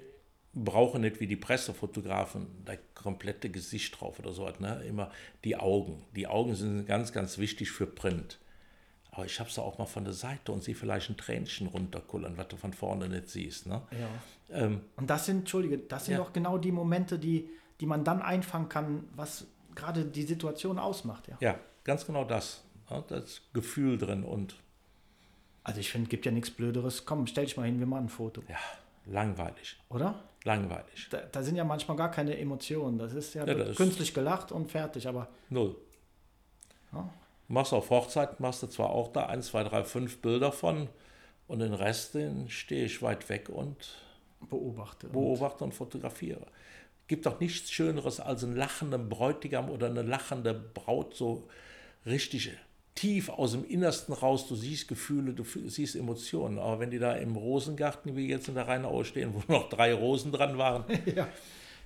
[0.53, 4.81] brauche nicht wie die Pressefotografen das komplette Gesicht drauf oder so was, ne?
[4.87, 5.11] Immer
[5.43, 6.03] die Augen.
[6.15, 8.39] Die Augen sind ganz, ganz wichtig für Print.
[9.11, 12.37] Aber ich habe es auch mal von der Seite und sehe vielleicht ein Tränchen runterkullern,
[12.37, 13.65] was du von vorne nicht siehst.
[13.67, 13.81] Ne?
[13.91, 14.55] Ja.
[14.65, 16.19] Ähm, Und das sind, Entschuldige, das sind Ja.
[16.19, 17.49] doch genau die Momente, die,
[17.81, 19.45] die man dann einfangen kann, was
[19.75, 21.27] gerade die Situation ausmacht.
[21.27, 21.37] Ja.
[21.41, 22.63] ja, ganz genau das.
[22.89, 23.03] Ne?
[23.09, 24.55] Das Gefühl drin und
[25.63, 27.05] Also ich finde, gibt ja nichts Blöderes.
[27.05, 28.41] Komm, stell dich mal hin, wir machen ein Foto.
[28.47, 28.57] ja,
[29.05, 29.77] langweilig.
[29.89, 30.23] Oder?
[30.45, 31.07] Langweilig.
[31.11, 32.97] Da, da sind ja manchmal gar keine Emotionen.
[32.97, 35.07] Das ist ja, Ja, das ist- künstlich gelacht und fertig.
[35.07, 35.75] Aber Null.
[36.93, 37.09] Ja.
[37.47, 40.87] Du machst auf Hochzeit, machst du zwar auch da 1, 2, 3, 5 Bilder von
[41.47, 43.75] und den Rest, den stehe ich weit weg und
[44.49, 45.07] beobachte.
[45.07, 46.45] Und beobachte und fotografiere.
[47.07, 51.47] Gibt doch nichts Schöneres als einen lachenden Bräutigam oder eine lachende Braut so
[52.05, 52.51] richtig
[52.95, 54.47] tief aus dem Innersten raus.
[54.47, 56.59] Du siehst Gefühle, du siehst Emotionen.
[56.59, 59.93] Aber wenn die da im Rosengarten, wie jetzt in der Rheinau stehen, wo noch drei
[59.93, 60.83] Rosen dran waren,
[61.15, 61.27] ja.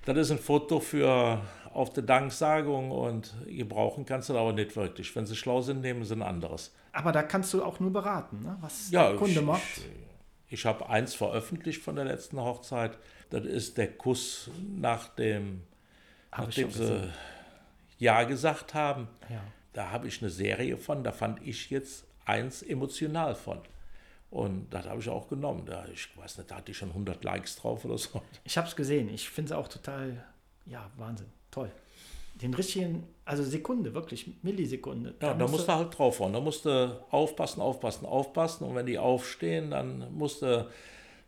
[0.04, 1.40] das ist ein Foto für
[1.72, 5.14] auf der Danksagung und gebrauchen kannst du da aber nicht wirklich.
[5.16, 6.72] Wenn sie schlau sind, nehmen sie ein anderes.
[6.92, 8.56] Aber da kannst du auch nur beraten, ne?
[8.60, 9.62] was Ja, der Kunde ich, macht.
[10.48, 12.96] Ich, ich habe eins veröffentlicht von der letzten Hochzeit.
[13.30, 15.62] Das ist der Kuss nach dem,
[16.30, 17.10] Hab nachdem sie
[17.98, 19.08] Ja gesagt haben.
[19.28, 19.42] Ja.
[19.74, 23.58] Da habe ich eine Serie von, da fand ich jetzt eins emotional von.
[24.30, 25.64] Und das habe ich auch genommen.
[25.66, 28.22] Da, ich weiß nicht, da hatte ich schon 100 Likes drauf oder so.
[28.42, 29.08] Ich habe es gesehen.
[29.12, 30.24] Ich finde es auch total,
[30.66, 31.28] ja, Wahnsinn.
[31.50, 31.70] Toll.
[32.40, 35.14] Den richtigen, also Sekunde, wirklich Millisekunde.
[35.22, 36.32] Ja, da musst du halt drauf hauen.
[36.32, 38.64] Da musst du aufpassen, aufpassen, aufpassen.
[38.64, 40.68] Und wenn die aufstehen, dann musst du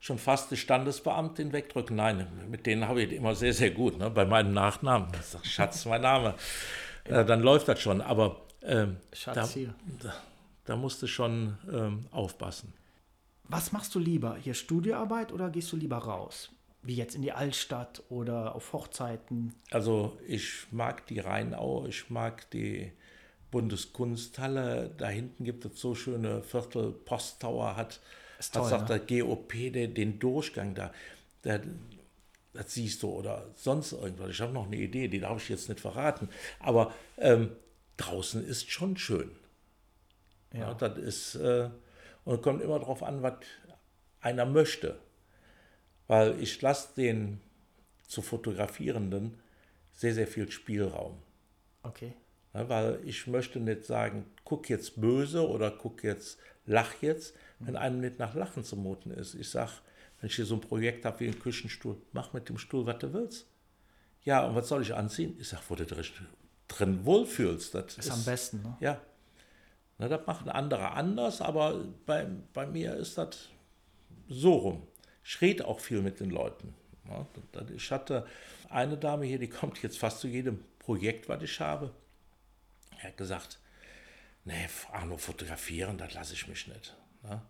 [0.00, 1.94] schon fast die Standesbeamtin wegdrücken.
[1.94, 3.98] Nein, mit denen habe ich immer sehr, sehr gut.
[3.98, 4.10] Ne?
[4.10, 5.08] Bei meinem Nachnamen.
[5.12, 6.34] Das ist Schatz, mein Name.
[7.08, 7.20] Ja.
[7.20, 8.00] Äh, dann läuft das schon.
[8.00, 9.34] Aber ähm, da.
[9.34, 10.14] Da,
[10.64, 12.72] da musst du schon ähm, aufpassen.
[13.44, 14.36] Was machst du lieber?
[14.36, 16.50] Hier Studioarbeit oder gehst du lieber raus?
[16.82, 19.54] Wie jetzt in die Altstadt oder auf Hochzeiten?
[19.70, 22.92] Also ich mag die Rheinau, ich mag die
[23.50, 24.90] Bundeskunsthalle.
[24.96, 28.00] Da hinten gibt es so schöne Viertel, Posttower hat,
[28.38, 28.98] Ist toll, was sagt ne?
[28.98, 30.92] der GOP, der, den Durchgang da.
[31.44, 31.62] Der,
[32.56, 34.30] das siehst du oder sonst irgendwas.
[34.30, 36.28] Ich habe noch eine Idee, die darf ich jetzt nicht verraten.
[36.58, 37.52] Aber ähm,
[37.96, 39.30] draußen ist schon schön.
[40.52, 40.60] Ja.
[40.60, 40.74] Ja.
[40.74, 41.70] das ist, äh,
[42.24, 43.34] und es kommt immer darauf an, was
[44.20, 44.98] einer möchte.
[46.06, 47.40] Weil ich lasse den
[48.06, 49.40] zu Fotografierenden
[49.92, 51.22] sehr, sehr viel Spielraum.
[51.82, 52.12] Okay.
[52.54, 57.76] Ja, weil ich möchte nicht sagen, guck jetzt böse oder guck jetzt, lach jetzt, wenn
[57.76, 59.34] einem nicht nach Lachen zumuten ist.
[59.34, 59.72] Ich sage,
[60.20, 62.98] wenn ich hier so ein Projekt habe wie einen Küchenstuhl, mach mit dem Stuhl, was
[62.98, 63.46] du willst.
[64.22, 65.36] Ja, und was soll ich anziehen?
[65.38, 66.04] Ich sage, wo du drin,
[66.68, 67.74] drin wohlfühlst.
[67.74, 68.76] Das Ist am besten, ne?
[68.80, 69.00] Ja.
[69.98, 73.48] Na, das machen andere anders, aber bei, bei mir ist das
[74.28, 74.86] so rum.
[75.24, 76.74] Ich rede auch viel mit den Leuten.
[77.08, 78.26] Ja, das- ich hatte
[78.68, 81.92] eine Dame hier, die kommt jetzt fast zu jedem Projekt, was ich habe.
[83.00, 83.58] Er hat gesagt,
[84.44, 86.96] nee, Arno, fotografieren, das lasse ich mich nicht.
[87.22, 87.42] Ja.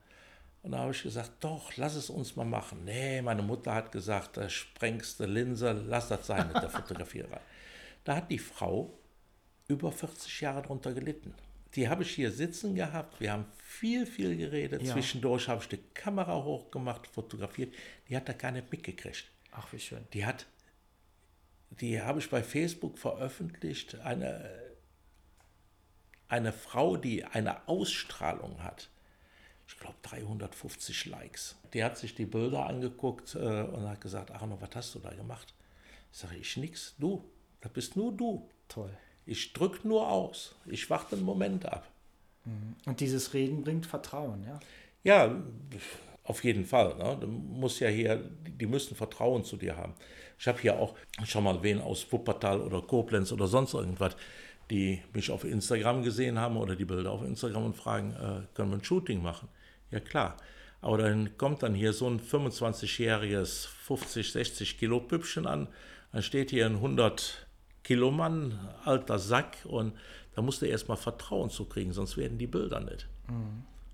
[0.66, 2.85] Und da habe ich gesagt, doch, lass es uns mal machen.
[2.85, 7.38] Nee, meine Mutter hat gesagt, da sprengst du Linse, lass das sein mit der Fotografierei.
[8.02, 8.98] Da hat die Frau
[9.68, 11.33] über 40 Jahre drunter gelitten.
[11.76, 13.20] Die habe ich hier sitzen gehabt.
[13.20, 14.83] Wir haben viel, viel geredet.
[14.83, 14.94] Ja.
[14.94, 17.72] Zwischendurch habe ich die Kamera hochgemacht, fotografiert.
[18.09, 19.26] Die hat da gar nicht mitgekriegt.
[19.52, 20.05] Ach, wie schön.
[20.14, 20.46] Die hat,
[21.70, 24.00] die habe ich bei Facebook veröffentlicht.
[24.00, 24.50] Eine,
[26.26, 28.88] eine Frau, die eine Ausstrahlung hat.
[29.68, 31.57] Ich glaube 350 Likes.
[31.74, 35.11] Die hat sich die Bilder angeguckt äh, und hat gesagt, Arno, was hast du da
[35.11, 35.55] gemacht?
[36.12, 37.24] Ich sage, ich nix, du.
[37.61, 38.48] Das bist nur du.
[38.68, 38.90] Toll.
[39.24, 40.55] Ich drücke nur aus.
[40.66, 41.90] Ich warte einen Moment ab.
[42.87, 44.61] Und dieses Reden bringt Vertrauen, ja?
[45.02, 45.42] Ja,
[46.24, 46.96] auf jeden Fall.
[46.96, 47.18] Ne?
[47.20, 49.94] Du musst ja hier, die müssen Vertrauen zu dir haben.
[50.38, 54.16] Ich habe hier auch schon mal wen aus Wuppertal oder Koblenz oder sonst irgendwas,
[54.70, 58.70] die mich auf Instagram gesehen haben oder die Bilder auf Instagram und fragen, äh, können
[58.70, 59.48] wir ein Shooting machen?
[59.90, 60.37] Ja klar.
[60.81, 65.68] Aber dann kommt dann hier so ein 25-jähriges 50, 60 Kilo Püppchen an,
[66.12, 67.46] dann steht hier ein 100
[67.83, 69.94] Kilo Mann, alter Sack und
[70.35, 73.09] da musst du erstmal Vertrauen zu kriegen, sonst werden die Bilder nicht.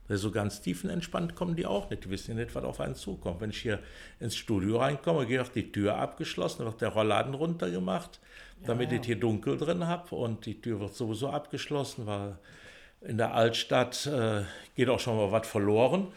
[0.08, 2.04] So ganz tiefenentspannt kommen die auch nicht.
[2.04, 3.40] Die wissen ja nicht, was auf einen zukommt.
[3.40, 3.78] Wenn ich hier
[4.20, 8.20] ins Studio reinkomme, wird die Tür abgeschlossen, wird der Rollladen runtergemacht,
[8.66, 8.98] damit ja.
[8.98, 10.14] ich hier dunkel drin habe.
[10.14, 12.38] Und die Tür wird sowieso abgeschlossen, weil
[13.00, 14.42] in der Altstadt äh,
[14.74, 16.12] geht auch schon mal was verloren.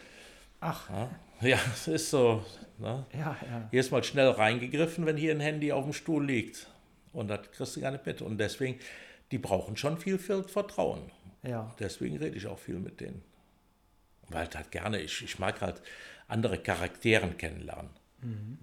[0.60, 2.44] Ach, Ja, ja es ist so.
[2.78, 3.06] Ne?
[3.12, 3.68] ja, ja.
[3.70, 6.68] Hier ist mal schnell reingegriffen, wenn hier ein Handy auf dem Stuhl liegt.
[7.12, 8.20] Und das kriegst du gar nicht mit.
[8.20, 8.78] Und deswegen,
[9.30, 11.10] die brauchen schon viel, viel Vertrauen.
[11.42, 13.22] Ja, Deswegen rede ich auch viel mit denen.
[14.28, 15.80] Weil halt gerne, ich, ich mag halt
[16.28, 17.90] andere Charakteren kennenlernen.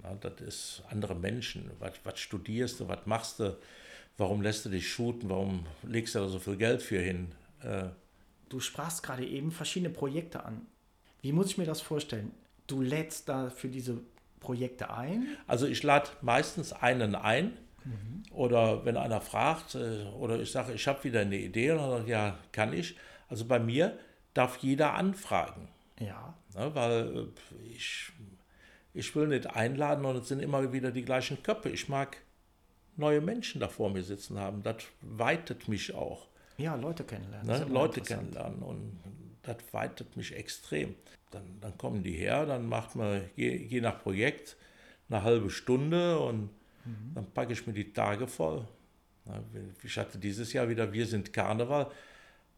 [0.03, 1.71] Ja, das ist andere Menschen.
[1.79, 3.57] Was, was studierst du, was machst du,
[4.17, 7.31] warum lässt du dich shooten, warum legst du da so viel Geld für hin?
[7.61, 7.85] Äh,
[8.49, 10.65] du sprachst gerade eben verschiedene Projekte an.
[11.21, 12.31] Wie muss ich mir das vorstellen?
[12.67, 14.01] Du lädst da für diese
[14.39, 15.37] Projekte ein?
[15.47, 17.57] Also ich lade meistens einen ein
[18.31, 22.07] oder wenn einer fragt äh, oder ich sage, ich habe wieder eine Idee und dann
[22.07, 22.95] ja, kann ich.
[23.29, 23.97] Also bei mir
[24.33, 28.11] darf jeder anfragen, Ja, ne, weil äh, ich,
[28.93, 31.69] ich will nicht einladen und es sind immer wieder die gleichen Köpfe.
[31.69, 32.17] Ich mag
[32.95, 34.61] neue Menschen da vor mir sitzen haben.
[34.63, 36.27] Das weitet mich auch.
[36.57, 37.47] ja, Leute kennenlernen.
[37.47, 37.65] Ne?
[37.73, 38.99] Leute kennenlernen und
[39.41, 40.95] das weitet mich extrem.
[41.31, 44.55] Dann, dann kommen die her, dann macht man je, je nach Projekt
[45.09, 46.49] eine halbe Stunde und
[46.85, 47.13] Mhm.
[47.15, 48.67] dann packe ich mir die Tage voll.
[49.23, 49.41] Na,
[49.83, 51.89] Ich hatte dieses Jahr wieder Wir sind Karneval.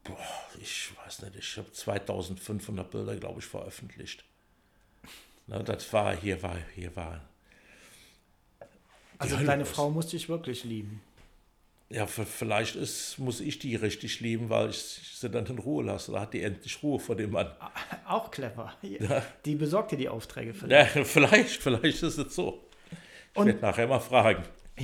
[0.04, 0.18] Boah,
[0.60, 4.26] ich weiß nicht, ich habe 2500 Bilder, glaube ich, veröffentlicht.
[5.48, 7.22] Na, das war, hier war, hier war,
[9.18, 9.72] Also Hölle deine los.
[9.72, 11.02] Frau muss dich wirklich lieben.
[11.90, 16.12] ja, vielleicht ist, muss ich die richtig lieben, weil ich sie dann in Ruhe lasse.
[16.12, 17.52] Da hat die endlich Ruhe vor dem Mann.
[18.08, 18.74] Auch clever.
[19.46, 20.68] Die besorgt dir die Aufträge dich.
[20.68, 22.64] Ja, vielleicht, vielleicht ist es so.
[23.34, 24.44] Ich Und- werde nachher mal fragen.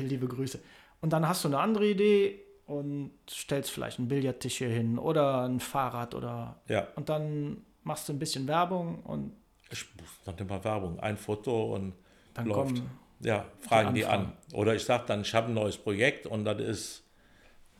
[0.00, 0.60] Liebe Grüße.
[1.00, 5.42] Und dann hast du eine andere Idee und stellst vielleicht einen Billardtisch hier hin oder
[5.46, 9.32] ein Fahrrad oder Ja, und dann machst du ein bisschen Werbung und
[9.70, 9.84] ich
[10.24, 11.94] mache mal Werbung, ein Foto und
[12.34, 12.82] dann läuft.
[13.20, 14.20] Ja, fragen die, an.
[14.20, 14.54] Anfragen.
[14.54, 17.02] Oder ich sage dann, ich habe ein neues Projekt und das ist,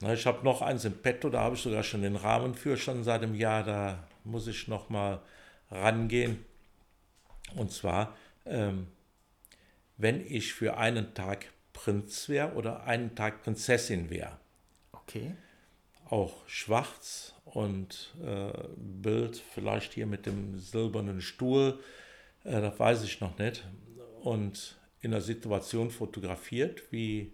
[0.00, 2.76] na, ich habe noch eins im Petto, da habe ich sogar schon den Rahmen für,
[2.76, 5.20] schon seit einem Jahr, da muss ich noch mal
[5.70, 6.44] rangehen.
[7.54, 8.88] Und zwar, ähm,
[9.96, 14.38] wenn ich für einen Tag Prinz wäre oder einen Tag Prinzessin wäre,
[14.92, 15.34] okay.
[16.08, 21.78] Auch schwarz und äh, Bild vielleicht hier mit dem silbernen Stuhl,
[22.44, 23.66] äh, das weiß ich noch nicht.
[24.22, 27.32] Und in der Situation fotografiert, wie,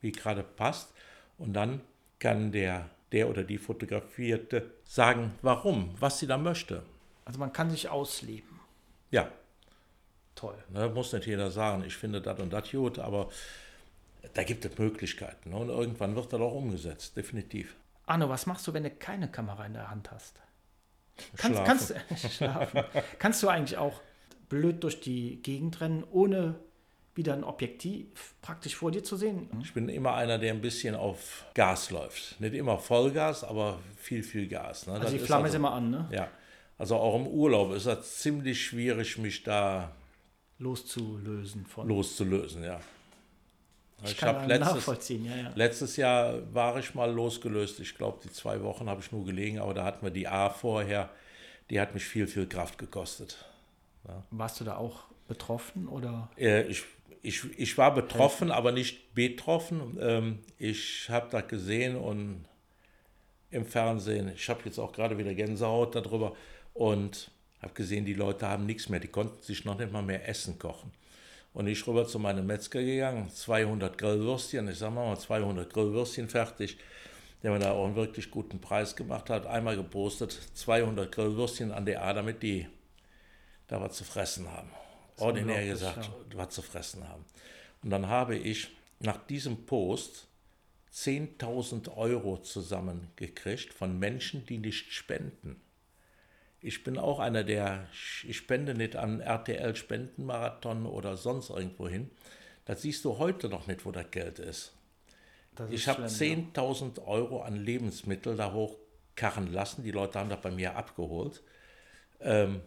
[0.00, 0.92] wie gerade passt.
[1.38, 1.80] Und dann
[2.18, 6.82] kann der, der oder die Fotografierte sagen, warum, was sie da möchte.
[7.24, 8.60] Also man kann sich ausleben.
[9.10, 9.30] Ja,
[10.34, 10.56] Toll.
[10.70, 13.28] ne, muss nicht jeder sagen, ich finde das und das gut, aber
[14.34, 15.50] da gibt es Möglichkeiten.
[15.50, 15.56] Ne?
[15.56, 17.76] Und irgendwann wird das auch umgesetzt, definitiv.
[18.06, 20.40] Arno, was machst du, wenn du keine Kamera in der Hand hast?
[21.36, 21.94] Kannst, kannst,
[22.36, 22.82] schlafen.
[23.18, 24.00] kannst du eigentlich auch
[24.48, 26.56] blöd durch die Gegend rennen, ohne
[27.14, 29.48] wieder ein Objektiv praktisch vor dir zu sehen?
[29.62, 32.40] Ich bin immer einer, der ein bisschen auf Gas läuft.
[32.40, 34.86] Nicht immer Vollgas, aber viel, viel Gas.
[34.86, 34.94] Ne?
[34.94, 36.08] Also Das die ist Flamme ist also, immer an, ne?
[36.10, 36.28] Ja,
[36.78, 39.92] also auch im Urlaub ist das ziemlich schwierig, mich da
[40.58, 41.86] Loszulösen von.
[41.88, 42.80] loszulösen, ja.
[44.04, 45.52] Ich Ich kann habe letztes, nachvollziehen, ja, ja.
[45.54, 47.80] letztes Jahr war ich mal losgelöst.
[47.80, 50.50] Ich glaube, die zwei Wochen habe ich nur gelegen, aber da hatten wir die A
[50.50, 51.10] vorher.
[51.70, 53.44] Die hat mich viel, viel Kraft gekostet.
[54.30, 56.28] Warst du da auch betroffen oder?
[56.36, 56.84] Äh, Ich,
[57.22, 59.96] ich, ich war betroffen, aber nicht betroffen.
[60.00, 62.44] Ähm, Ich habe das gesehen und
[63.50, 66.34] im Fernsehen, ich habe jetzt auch gerade wieder Gänsehaut darüber
[66.74, 68.98] und habe gesehen, die Leute haben nichts mehr.
[69.00, 70.90] Die konnten sich noch nicht mal mehr Essen kochen.
[71.52, 76.78] Und ich rüber zu meinem Metzger gegangen, 200 Grillwürstchen, ich sage mal 200 Grillwürstchen fertig,
[77.42, 81.84] der mir da auch einen wirklich guten Preis gemacht hat, einmal gepostet, 200 Grillwürstchen an
[81.84, 82.66] der A, damit die
[83.68, 84.70] da was zu fressen haben.
[85.18, 87.24] Ordinär gesagt, was zu fressen haben.
[87.82, 88.68] Und dann habe ich
[89.00, 90.28] nach diesem Post
[90.94, 95.60] 10.000 Euro zusammengekriegt von Menschen, die nicht spenden.
[96.62, 97.88] Ich bin auch einer, der,
[98.22, 102.10] ich spende nicht an RTL Spendenmarathon oder sonst irgendwo hin.
[102.64, 104.72] Das siehst du heute noch nicht, wo das Geld ist.
[105.56, 106.62] Das Ich habe schlimm, ja.
[106.62, 109.82] 10.000 Euro an Lebensmittel da hochkarren lassen.
[109.82, 111.42] Die Leute haben das bei mir abgeholt.
[112.20, 112.60] Ähm,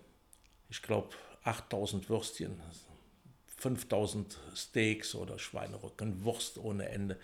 [0.70, 1.10] ich glaube,
[1.46, 2.62] 8.000 Würstchen,
[3.62, 7.18] 5.000 Steaks oder Schweinerücken, Wurst ohne Ende.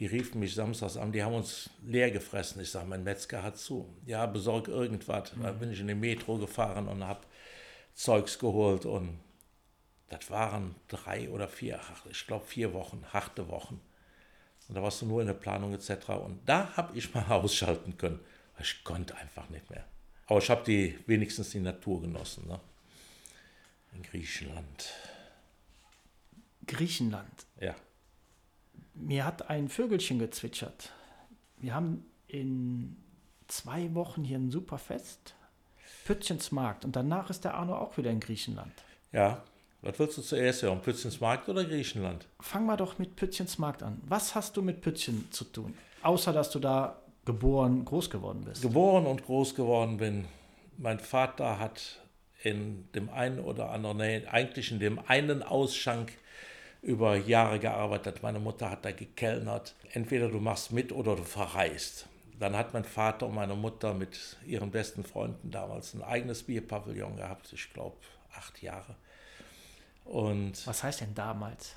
[0.00, 2.62] Die riefen mich samstags an, die haben uns leer gefressen.
[2.62, 3.86] Ich sage, mein Metzger hat zu.
[4.06, 5.32] Ja, besorg irgendwas.
[5.40, 7.20] Da bin ich in die Metro gefahren und habe
[7.94, 9.20] Zeugs geholt und
[10.08, 11.78] das waren drei oder vier,
[12.10, 13.78] ich glaube vier Wochen, harte Wochen.
[14.68, 16.08] Und da warst du nur in der Planung etc.
[16.24, 18.20] Und da habe ich mal ausschalten können.
[18.58, 19.84] Ich konnte einfach nicht mehr.
[20.26, 22.48] Aber ich habe die, wenigstens die Natur genossen.
[22.48, 22.58] Ne?
[23.92, 24.94] In Griechenland.
[26.66, 27.46] Griechenland.
[27.60, 27.74] Ja.
[29.00, 30.92] Mir hat ein Vögelchen gezwitschert.
[31.58, 32.96] Wir haben in
[33.48, 35.34] zwei Wochen hier ein super Fest.
[36.04, 36.84] Pützchensmarkt.
[36.84, 38.72] Und danach ist der Arno auch wieder in Griechenland.
[39.12, 39.42] Ja.
[39.82, 40.82] Was willst du zuerst hören?
[40.82, 42.26] Pützensmarkt oder Griechenland?
[42.40, 43.98] Fang mal doch mit Pützchensmarkt an.
[44.06, 45.72] Was hast du mit Pützchen zu tun?
[46.02, 48.60] Außer, dass du da geboren, groß geworden bist.
[48.60, 50.26] Geboren und groß geworden bin.
[50.76, 52.00] Mein Vater hat
[52.42, 56.12] in dem einen oder anderen, eigentlich in dem einen Ausschank
[56.82, 58.22] über Jahre gearbeitet.
[58.22, 59.74] Meine Mutter hat da gekellnert.
[59.92, 62.08] Entweder du machst mit oder du verreist.
[62.38, 67.16] Dann hat mein Vater und meine Mutter mit ihren besten Freunden damals ein eigenes Bierpavillon
[67.16, 67.52] gehabt.
[67.52, 67.96] Ich glaube,
[68.34, 68.96] acht Jahre.
[70.04, 71.76] Und Was heißt denn damals?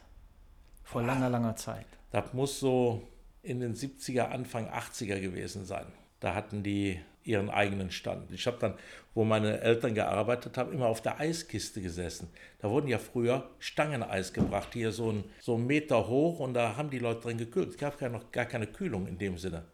[0.84, 1.86] Vor langer, langer Zeit.
[2.12, 3.02] das muss so
[3.42, 5.86] in den 70er, Anfang 80er gewesen sein.
[6.22, 8.32] Da hatten die ihren eigenen Stand.
[8.32, 8.74] Ich habe dann,
[9.14, 12.30] wo meine Eltern gearbeitet haben, immer auf der Eiskiste gesessen.
[12.60, 16.76] Da wurden ja früher Stangeneis gebracht, hier so ein, so einen Meter hoch und da
[16.76, 17.70] haben die Leute drin gekühlt.
[17.70, 19.66] Es gab gar, noch, gar keine Kühlung in dem Sinne.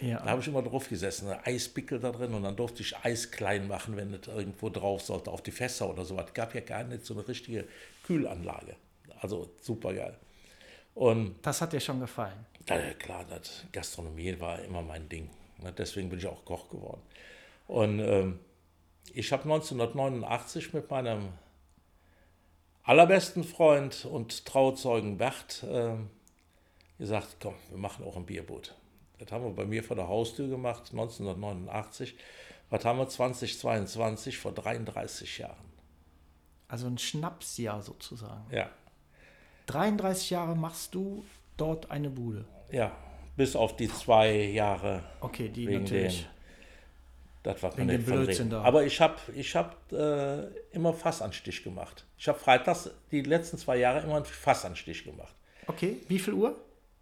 [0.00, 0.18] Ja.
[0.20, 3.30] Da habe ich immer drauf gesessen, ein Eispickel da drin und dann durfte ich Eis
[3.30, 6.16] klein machen, wenn es irgendwo drauf sollte, auf die Fässer oder so.
[6.18, 7.64] Es gab ja gar nicht so eine richtige
[8.04, 8.76] Kühlanlage.
[9.20, 10.16] Also super geil.
[10.94, 12.46] Und Das hat dir schon gefallen.
[12.68, 15.30] ja, klar, das Gastronomie war immer mein Ding.
[15.62, 17.02] Ne, Deswegen bin ich auch Koch geworden.
[17.66, 18.40] Und ähm,
[19.12, 21.32] ich habe 1989 mit meinem
[22.82, 26.10] allerbesten Freund und Trauzeugen Bert ähm,
[26.98, 28.74] gesagt, komm, wir machen auch ein Bierboot.
[29.18, 32.16] Das haben wir bei mir vor der Haustür gemacht, 1989.
[32.70, 35.68] Was haben wir 2022, vor 33 Jahren.
[36.68, 38.46] Also ein Schnapsjahr sozusagen.
[38.50, 38.70] Ja,
[39.68, 41.24] 33 Jahre machst du
[41.56, 42.44] dort eine Bude.
[42.70, 42.92] ja.
[43.38, 45.04] Bis auf die zwei Jahre.
[45.20, 46.22] Okay, die wegen natürlich.
[46.22, 46.26] Den,
[47.44, 48.62] das war Wegen nicht dem Blödsinn da.
[48.62, 52.04] Aber ich habe ich hab, äh, immer Fassanstich gemacht.
[52.18, 55.32] Ich habe freitags die letzten zwei Jahre immer einen Fassanstich gemacht.
[55.68, 56.56] Okay, wie viel Uhr?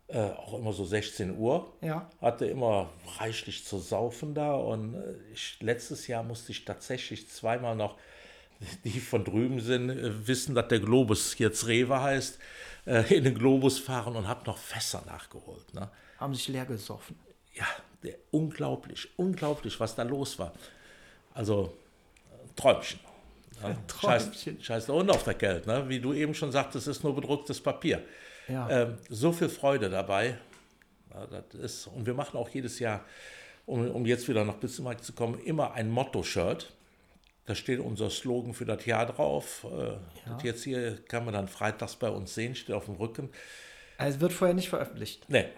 [0.09, 1.72] Äh, auch immer so 16 Uhr.
[1.81, 2.09] Ja.
[2.20, 7.75] Hatte immer reichlich zu saufen da und äh, ich, letztes Jahr musste ich tatsächlich zweimal
[7.75, 7.96] noch,
[8.85, 12.38] die von drüben sind, äh, wissen, dass der Globus jetzt Rewe heißt,
[12.87, 15.72] äh, in den Globus fahren und habe noch Fässer nachgeholt.
[15.72, 15.90] Ne?
[16.18, 17.18] Haben sich leer gesoffen.
[17.55, 17.66] Ja,
[18.02, 20.52] der, unglaublich, unglaublich, was da los war.
[21.35, 21.72] Also,
[22.55, 23.00] Träumchen.
[23.62, 23.76] Ne?
[23.87, 24.35] Träumchen.
[24.35, 25.88] Scheiß, scheiß der Hund auf der Geld, ne?
[25.88, 28.02] wie du eben schon sagtest, es ist nur bedrucktes Papier.
[28.48, 28.68] Ja.
[28.70, 30.38] Ähm, so viel Freude dabei.
[31.12, 33.05] Ja, das ist, und wir machen auch jedes Jahr,
[33.64, 36.72] um, um jetzt wieder nach Bismarck zu kommen, immer ein Motto-Shirt.
[37.46, 39.64] Da steht unser Slogan für das Jahr drauf.
[39.64, 39.92] Äh,
[40.26, 43.31] das jetzt hier kann man dann freitags bei uns sehen, steht auf dem Rücken.
[43.98, 45.28] Also es wird vorher nicht veröffentlicht.
[45.28, 45.50] Ne,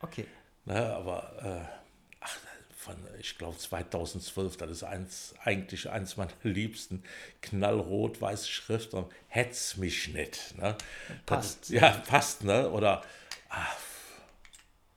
[0.00, 0.26] Okay.
[0.64, 1.78] ne aber äh,
[2.20, 2.36] ach,
[2.76, 7.02] von, ich glaube 2012, das ist eins, eigentlich eins meiner liebsten,
[7.42, 10.56] knallrot, weiße Schrift und hetz mich nicht.
[10.58, 10.76] Ne?
[11.26, 11.62] Passt.
[11.62, 12.70] Das, ja, passt, ne?
[12.70, 13.02] Oder
[13.48, 13.76] ach,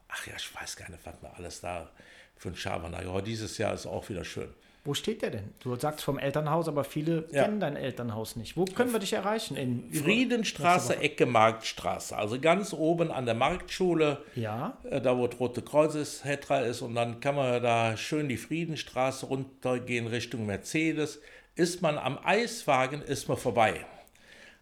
[0.10, 1.90] ach ja, ich weiß gar nicht, was man alles da
[2.36, 3.06] für ein Schabernack.
[3.06, 4.54] Aber dieses Jahr ist auch wieder schön.
[4.88, 5.50] Wo steht der denn?
[5.60, 7.44] Du sagst vom Elternhaus, aber viele Ja.
[7.44, 8.56] kennen dein Elternhaus nicht.
[8.56, 9.58] Wo können wir dich erreichen?
[9.58, 14.24] In Friedenstraße, Ecke Marktstraße, also ganz oben an der Marktschule.
[14.36, 14.78] Ja.
[14.90, 18.30] äh, da wo das Rote Kreuz ist, Hetra ist, und dann kann man da schön
[18.30, 21.20] die Friedenstraße runtergehen Richtung Mercedes.
[21.56, 23.86] Ist man am Eiswagen, ist man vorbei.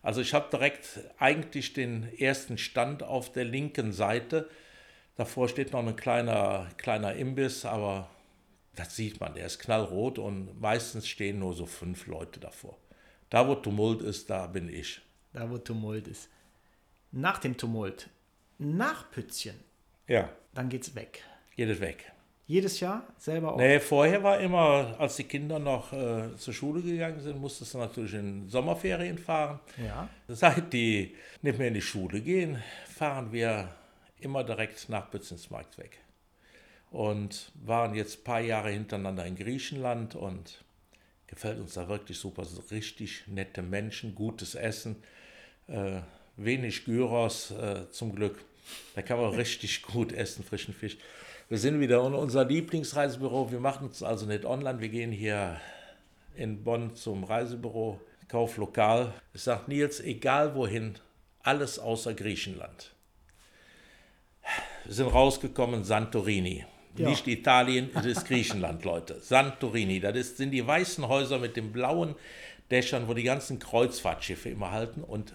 [0.02, 4.50] Also ich habe direkt eigentlich den ersten Stand auf der linken Seite.
[5.18, 8.10] Davor steht noch ein kleiner, kleiner Imbiss, aber
[8.76, 12.78] das sieht man, der ist knallrot und meistens stehen nur so fünf Leute davor.
[13.30, 15.02] Da wo Tumult ist, da bin ich.
[15.34, 16.30] Da, wo Tumult ist.
[17.12, 18.10] Nach dem Tumult,
[18.58, 19.56] nach Pützchen,
[20.08, 21.24] Ja, dann geht's weg.
[21.56, 22.12] geht es weg.
[22.48, 23.58] Jedes Jahr selber auch.
[23.58, 27.80] Nee, vorher war immer, als die Kinder noch äh, zur Schule gegangen sind, musstest du
[27.80, 29.60] natürlich in Sommerferien fahren.
[29.84, 30.08] Ja.
[30.28, 33.70] Seit die nicht mehr in die Schule gehen, fahren wir
[34.20, 35.98] immer direkt nach Bützensmarkt weg.
[36.92, 40.64] Und waren jetzt ein paar Jahre hintereinander in Griechenland und
[41.28, 42.46] gefällt uns da wirklich super.
[42.46, 44.96] So richtig nette Menschen, gutes Essen,
[45.68, 46.02] äh,
[46.38, 48.38] wenig Gyros äh, zum Glück.
[48.96, 50.98] Da kann man richtig gut essen, frischen Fisch.
[51.50, 53.52] Wir sind wieder in unser Lieblingsreisebüro.
[53.52, 54.80] Wir machen es also nicht online.
[54.80, 55.60] Wir gehen hier
[56.36, 59.14] in Bonn zum Reisebüro, kauf lokal.
[59.34, 60.96] Ich sage Nils, egal wohin,
[61.42, 62.94] alles außer Griechenland.
[64.86, 66.66] Wir sind rausgekommen, Santorini.
[66.98, 67.10] Ja.
[67.10, 69.20] Nicht Italien, es ist Griechenland, Leute.
[69.20, 72.16] Santorini, das ist, sind die weißen Häuser mit den blauen
[72.72, 75.34] Dächern, wo die ganzen Kreuzfahrtschiffe immer halten und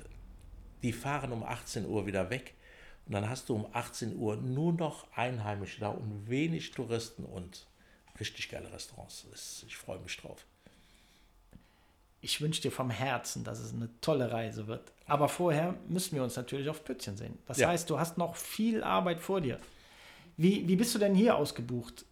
[0.83, 2.55] die fahren um 18 Uhr wieder weg.
[3.07, 7.67] Und dann hast du um 18 Uhr nur noch Einheimische da und wenig Touristen und
[8.19, 9.27] richtig geile Restaurants.
[9.67, 10.47] Ich freue mich drauf.
[12.23, 14.93] Ich wünsche dir vom Herzen, dass es eine tolle Reise wird.
[15.07, 17.39] Aber vorher müssen wir uns natürlich auf Pützchen sehen.
[17.47, 17.69] Das Ja.
[17.69, 19.59] heißt, du hast noch viel Arbeit vor dir.
[20.41, 22.07] Wie, wie bist du denn hier ausgebucht?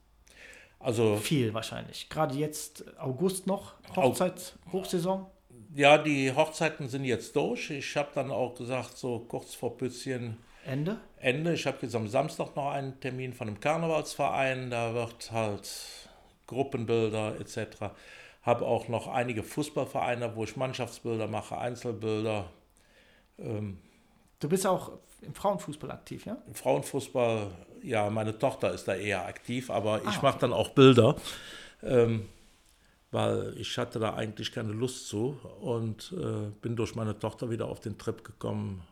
[0.79, 2.11] Also Viel wahrscheinlich.
[2.11, 5.27] Gerade jetzt August noch, Hochzeit, Hochsaison.
[5.75, 7.71] ja, die Hochzeiten sind jetzt durch.
[7.71, 10.37] Ich habe dann auch gesagt, so kurz vor Pützchen
[10.67, 10.99] Ende.
[11.17, 11.55] Ende.
[11.55, 14.71] Ich habe jetzt am Samstag noch einen Termin von einem Karnevalsverein.
[14.71, 15.71] Da wird halt
[16.47, 17.95] Gruppenbilder etc.
[18.43, 22.51] Habe auch noch einige Fußballvereine, wo ich Mannschaftsbilder mache, Einzelbilder.
[23.39, 26.39] Du bist auch im Frauenfußball aktiv, ja?
[26.47, 27.51] Im Frauenfußball,
[27.83, 31.17] ja, meine Tochter ist da eher aktiv, aber ich Ah, mache dann auch Bilder,
[31.83, 32.29] ähm,
[33.11, 37.67] weil ich hatte da eigentlich keine Lust zu und äh, bin durch meine Tochter wieder
[37.67, 38.83] auf den Trip gekommen,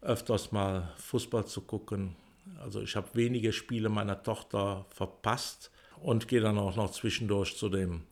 [0.00, 2.16] öfters mal Fußball zu gucken.
[2.60, 5.70] Also ich habe wenige Spiele meiner Tochter verpasst
[6.02, 8.02] und gehe dann auch noch zwischendurch zu dem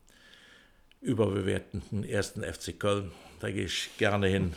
[1.01, 3.11] überbewerteten ersten FC Köln.
[3.39, 4.53] Da gehe ich gerne hin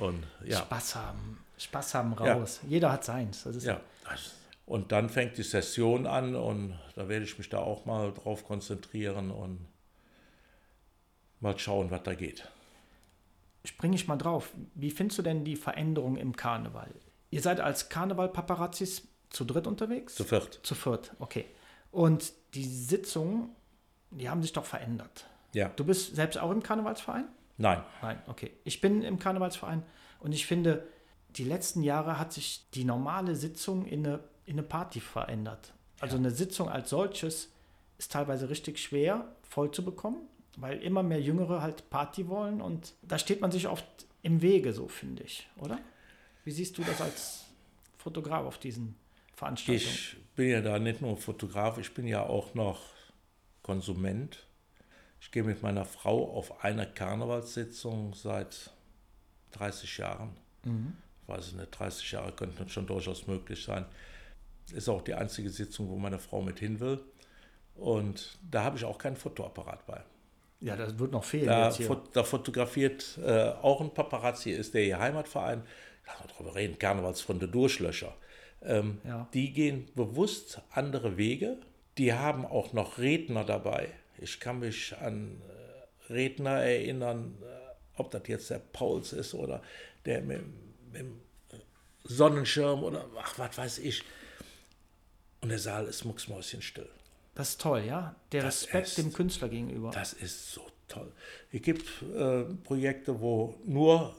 [0.00, 0.58] und ja.
[0.58, 1.43] Spaß haben.
[1.58, 2.34] Spaß haben Ja.
[2.34, 2.60] raus.
[2.68, 3.46] Jeder hat seins.
[3.64, 3.80] Ja,
[4.66, 8.44] und dann fängt die Session an und da werde ich mich da auch mal drauf
[8.44, 9.66] konzentrieren und
[11.40, 12.48] mal schauen, was da geht.
[13.66, 14.50] springe ich mal drauf.
[14.74, 16.90] Wie findest du denn die Veränderung im Karneval?
[17.30, 20.14] Ihr seid als Karneval-Paparazzis zu dritt unterwegs?
[20.16, 20.60] Zu viert.
[20.62, 21.46] Zu viert, okay.
[21.90, 23.48] Und die Sitzungen,
[24.10, 25.26] die haben sich doch verändert.
[25.54, 25.68] Ja.
[25.76, 27.24] Du bist selbst auch im Karnevalsverein?
[27.56, 27.82] Nein.
[28.02, 28.50] Nein, okay.
[28.64, 29.82] Ich bin im Karnevalsverein
[30.20, 30.86] und ich finde,
[31.36, 35.72] die letzten Jahre hat sich die normale Sitzung in eine, in eine Party verändert.
[36.00, 37.50] Also eine Sitzung als solches
[37.98, 42.94] ist teilweise richtig schwer voll zu bekommen, weil immer mehr Jüngere halt Party wollen und
[43.02, 43.86] da steht man sich oft
[44.22, 45.78] im Wege, so finde ich, oder?
[46.44, 47.44] Wie siehst du das als
[47.98, 48.96] Fotograf auf diesen
[49.34, 49.86] Veranstaltung?
[49.86, 52.80] Ich bin ja da nicht nur Fotograf, ich bin ja auch noch
[53.62, 54.46] Konsument.
[55.20, 58.70] Ich gehe mit meiner Frau auf eine Karnevalssitzung seit
[59.52, 60.36] 30 Jahren.
[60.64, 60.96] Mhm.
[61.24, 63.86] Ich weiß nicht, 30 Jahre könnten schon durchaus möglich sein.
[64.72, 67.00] Ist auch die einzige Sitzung, wo meine Frau mit hin will.
[67.74, 70.02] Und da habe ich auch keinen Fotoapparat bei.
[70.60, 71.46] Ja, das wird noch fehlen.
[71.46, 71.76] Da,
[72.12, 75.62] da fotografiert äh, auch ein Paparazzi, ist der Heimatverein.
[76.06, 78.14] Lass mal drüber reden, Karnevalsfrunde Durchlöcher.
[78.62, 79.28] Ähm, ja.
[79.34, 81.58] Die gehen bewusst andere Wege.
[81.98, 83.88] Die haben auch noch Redner dabei.
[84.18, 85.40] Ich kann mich an
[86.08, 89.62] äh, Redner erinnern, äh, ob das jetzt der Pauls ist oder
[90.06, 90.42] der mit,
[90.94, 91.20] mit dem
[92.04, 94.02] Sonnenschirm oder ach, was weiß ich.
[95.40, 96.88] Und der Saal ist mucksmäuschenstill.
[97.34, 98.14] Das ist toll, ja?
[98.32, 99.90] Der das Respekt ist, dem Künstler gegenüber.
[99.90, 101.12] Das ist so toll.
[101.52, 104.16] Es gibt äh, Projekte, wo nur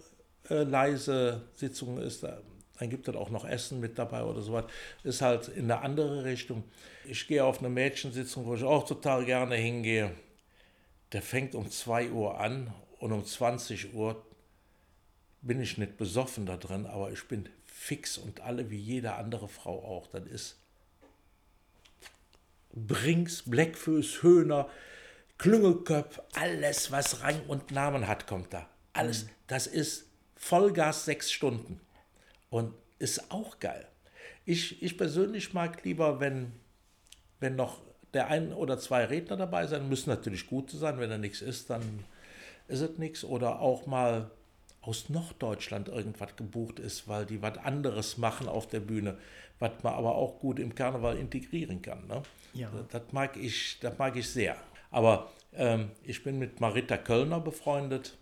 [0.50, 2.24] äh, leise Sitzungen ist.
[2.24, 2.42] Da,
[2.78, 4.66] dann gibt es auch noch Essen mit dabei oder sowas.
[5.04, 6.64] Ist halt in eine andere Richtung.
[7.06, 10.12] Ich gehe auf eine Mädchensitzung, wo ich auch total gerne hingehe.
[11.14, 14.22] Der fängt um 2 Uhr an und um 20 Uhr
[15.46, 19.48] bin ich nicht besoffen da drin, aber ich bin fix und alle wie jede andere
[19.48, 20.08] Frau auch.
[20.08, 20.58] Das ist
[22.74, 24.70] Brinks, Blackfuß, Höhner,
[25.38, 28.68] Klüngelköpf, alles, was Rang und Namen hat, kommt da.
[28.94, 29.26] Alles.
[29.26, 29.30] Mhm.
[29.48, 31.80] Das ist Vollgas sechs Stunden.
[32.50, 33.88] Und ist auch geil.
[34.46, 36.54] Ich, ich persönlich mag lieber, wenn,
[37.40, 37.82] wenn noch
[38.14, 40.98] der ein oder zwei Redner dabei sein, müssen natürlich gute sein.
[41.00, 42.04] Wenn da nichts ist, dann
[42.68, 43.24] ist es nichts.
[43.24, 44.32] Oder auch mal
[44.86, 49.18] aus Norddeutschland irgendwas gebucht ist, weil die was anderes machen auf der Bühne,
[49.60, 52.06] was man aber auch gut im Karneval integrieren kann.
[52.08, 52.22] Ne?
[52.54, 52.72] Ja.
[52.92, 54.58] Das, mag ich, das mag ich sehr.
[54.92, 58.18] Aber ähm, ich bin mit Marita Kölner befreundet.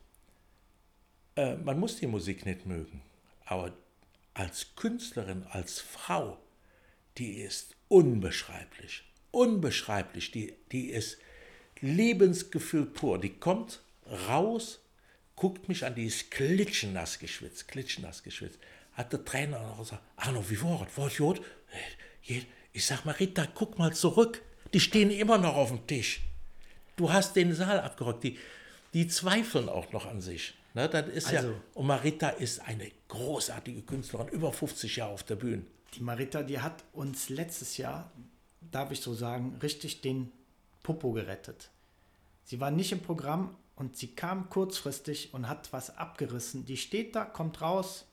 [1.36, 3.01] Äh, man muss die Musik nicht mögen,
[3.45, 3.74] aber
[4.34, 6.38] als Künstlerin, als Frau,
[7.18, 9.03] die ist unbeschreiblich.
[9.32, 10.32] Unbeschreiblich.
[10.32, 11.18] Die, die ist
[11.82, 13.20] Lebensgefühl pur.
[13.20, 13.82] Die kommt
[14.28, 14.83] raus
[15.36, 18.60] guckt mich an, die ist klitschnass geschwitzt, klitschnass geschwitzt.
[18.94, 20.98] Hat der Trainer noch gesagt, Arno, wie war es?
[20.98, 21.42] War gut?
[22.72, 24.42] Ich sag mal, Rita, guck mal zurück.
[24.74, 26.22] Die stehen immer noch auf dem Tisch.
[26.96, 28.24] Du hast den Saal abgerockt.
[28.24, 28.38] Die,
[28.94, 30.54] die zweifeln auch noch an sich.
[30.76, 35.24] Ne, das ist also, ja, und Marita ist eine großartige Künstlerin, über 50 Jahre auf
[35.24, 35.64] der Bühne.
[35.94, 38.12] Die Marita, die hat uns letztes Jahr,
[38.72, 40.32] darf ich so sagen, richtig den
[40.82, 41.70] Popo gerettet.
[42.44, 46.66] Sie war nicht im Programm, und sie kam kurzfristig und hat was abgerissen.
[46.66, 48.06] Die steht da, kommt raus.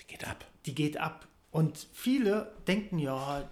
[0.00, 0.44] Die geht ab.
[0.66, 1.28] Die geht ab.
[1.50, 3.48] Und viele denken ja,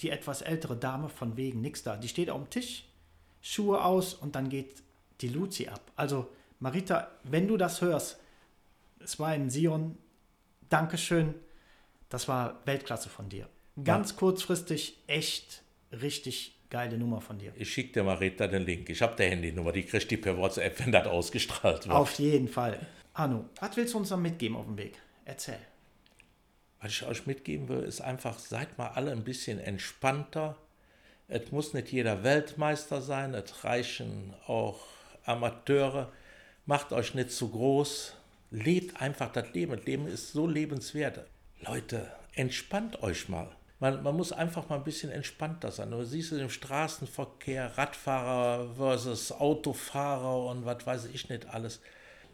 [0.00, 1.96] die etwas ältere Dame von wegen nichts da.
[1.96, 2.88] Die steht auf dem Tisch,
[3.40, 4.82] Schuhe aus und dann geht
[5.20, 5.92] die Luzi ab.
[5.96, 6.28] Also
[6.60, 8.18] Marita, wenn du das hörst,
[9.00, 9.96] es war in Sion,
[10.68, 11.34] Dankeschön,
[12.08, 13.48] das war Weltklasse von dir.
[13.82, 14.16] Ganz ja.
[14.16, 17.52] kurzfristig, echt richtig Geile Nummer von dir.
[17.56, 18.90] Ich schicke dir mal Rita den Link.
[18.90, 21.96] Ich habe der Handynummer, die kriegst du per WhatsApp, wenn das ausgestrahlt wird.
[21.96, 22.78] Auf jeden Fall.
[23.14, 24.98] Arno, was willst du uns noch mitgeben auf dem Weg?
[25.24, 25.58] Erzähl.
[26.80, 30.56] Was ich euch mitgeben will, ist einfach, seid mal alle ein bisschen entspannter.
[31.26, 34.86] Es muss nicht jeder Weltmeister sein, es reichen auch
[35.24, 36.12] Amateure.
[36.66, 38.14] Macht euch nicht zu groß.
[38.50, 39.72] Lebt einfach das Leben.
[39.76, 41.26] Das Leben ist so lebenswert.
[41.60, 43.50] Leute, entspannt euch mal.
[43.80, 45.90] Man, man muss einfach mal ein bisschen entspannter sein.
[45.90, 51.80] Du siehst im Straßenverkehr Radfahrer versus Autofahrer und was weiß ich nicht alles.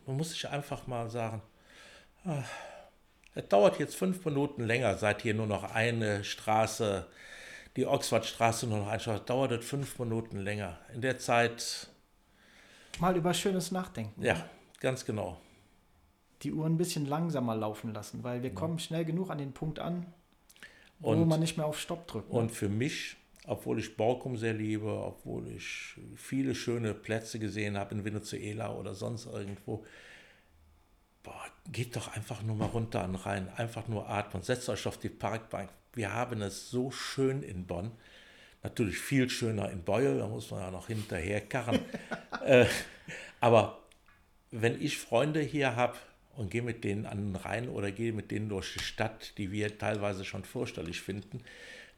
[0.06, 1.42] Man muss sich einfach mal sagen,
[2.24, 2.48] ach,
[3.34, 7.06] es dauert jetzt fünf Minuten länger, seit hier nur noch eine Straße,
[7.76, 10.78] die Oxfordstraße nur noch eine dauert es fünf Minuten länger.
[10.94, 11.88] In der Zeit.
[13.00, 14.22] Mal über schönes Nachdenken.
[14.22, 15.40] Ja, ganz genau.
[16.42, 19.80] Die Uhr ein bisschen langsamer laufen lassen, weil wir kommen schnell genug an den Punkt
[19.80, 20.06] an,
[21.00, 22.32] und, wo man nicht mehr auf Stopp drückt.
[22.32, 22.38] Ne?
[22.38, 23.16] Und für mich,
[23.46, 28.94] obwohl ich Borkum sehr liebe, obwohl ich viele schöne Plätze gesehen habe in Venezuela oder
[28.94, 29.84] sonst irgendwo,
[31.22, 34.98] boah, geht doch einfach nur mal runter an Rhein, einfach nur atmen, setzt euch auf
[34.98, 35.70] die Parkbank.
[35.92, 37.92] Wir haben es so schön in Bonn.
[38.62, 41.80] Natürlich viel schöner in Beuel, da muss man ja noch hinterher karren.
[42.44, 42.66] äh,
[43.40, 43.80] aber
[44.50, 45.96] wenn ich Freunde hier habe,
[46.36, 49.52] und gehe mit denen an den Rhein oder gehe mit denen durch die Stadt, die
[49.52, 51.42] wir teilweise schon fürchterlich finden,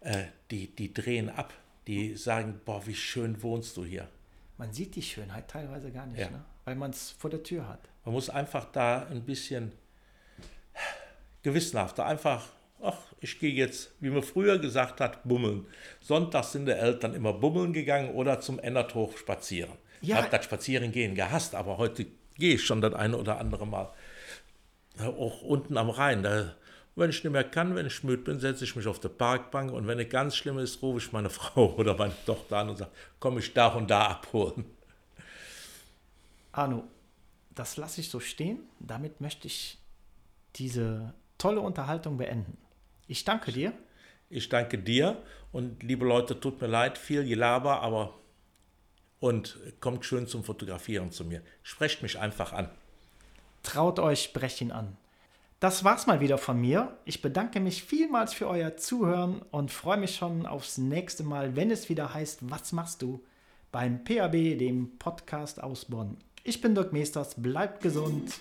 [0.01, 1.53] äh, die, die drehen ab.
[1.87, 4.09] Die sagen, boah, wie schön wohnst du hier.
[4.59, 6.31] Man sieht die Schönheit teilweise gar nicht, ja.
[6.31, 6.45] ne?
[6.65, 7.89] weil man es vor der Tür hat.
[8.05, 9.73] Man muss einfach da ein bisschen
[11.43, 12.49] gewissenhafter, einfach,
[12.83, 15.67] ach, ich gehe jetzt, wie man früher gesagt hat, bummeln.
[16.01, 19.73] Sonntags sind die Eltern immer bummeln gegangen oder zum Ennerthof spazieren.
[20.01, 20.17] Ja.
[20.17, 23.93] Ich habe das Spazierengehen gehasst, aber heute gehe ich schon das eine oder andere Mal
[25.01, 26.55] auch unten am Rhein, da
[26.95, 29.73] Wenn ich nicht mehr kann, wenn ich müde bin, setze ich mich auf die Parkbank
[29.73, 32.77] und wenn es ganz schlimm ist, rufe ich meine Frau oder meine Tochter an und
[32.77, 32.91] sage,
[33.21, 34.65] komm ich da und da abholen.
[36.53, 36.85] Arno,
[37.55, 38.61] das lasse ich so stehen.
[38.81, 39.79] Damit möchte ich
[40.57, 42.57] diese tolle Unterhaltung beenden.
[43.07, 43.73] Ich danke dir.
[44.31, 45.23] Ich danke dir
[45.53, 48.15] und liebe Leute, tut mir leid, viel Gelaber, aber
[49.21, 51.43] und kommt schön zum Fotografieren zu mir.
[51.63, 52.69] Sprecht mich einfach an.
[53.67, 54.97] Traut euch, sprecht ihn an.
[55.59, 56.97] Das war's mal wieder von mir.
[57.05, 61.73] Ich bedanke mich vielmals für euer Zuhören und freue mich schon aufs nächste Mal, wenn
[61.73, 63.25] es wieder heißt, was machst du?
[63.73, 66.17] Beim PAB, dem Podcast aus Bonn.
[66.45, 68.35] Ich bin Dirk Meesters, bleibt gesund.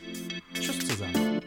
[0.53, 1.41] Tschüss zusammen.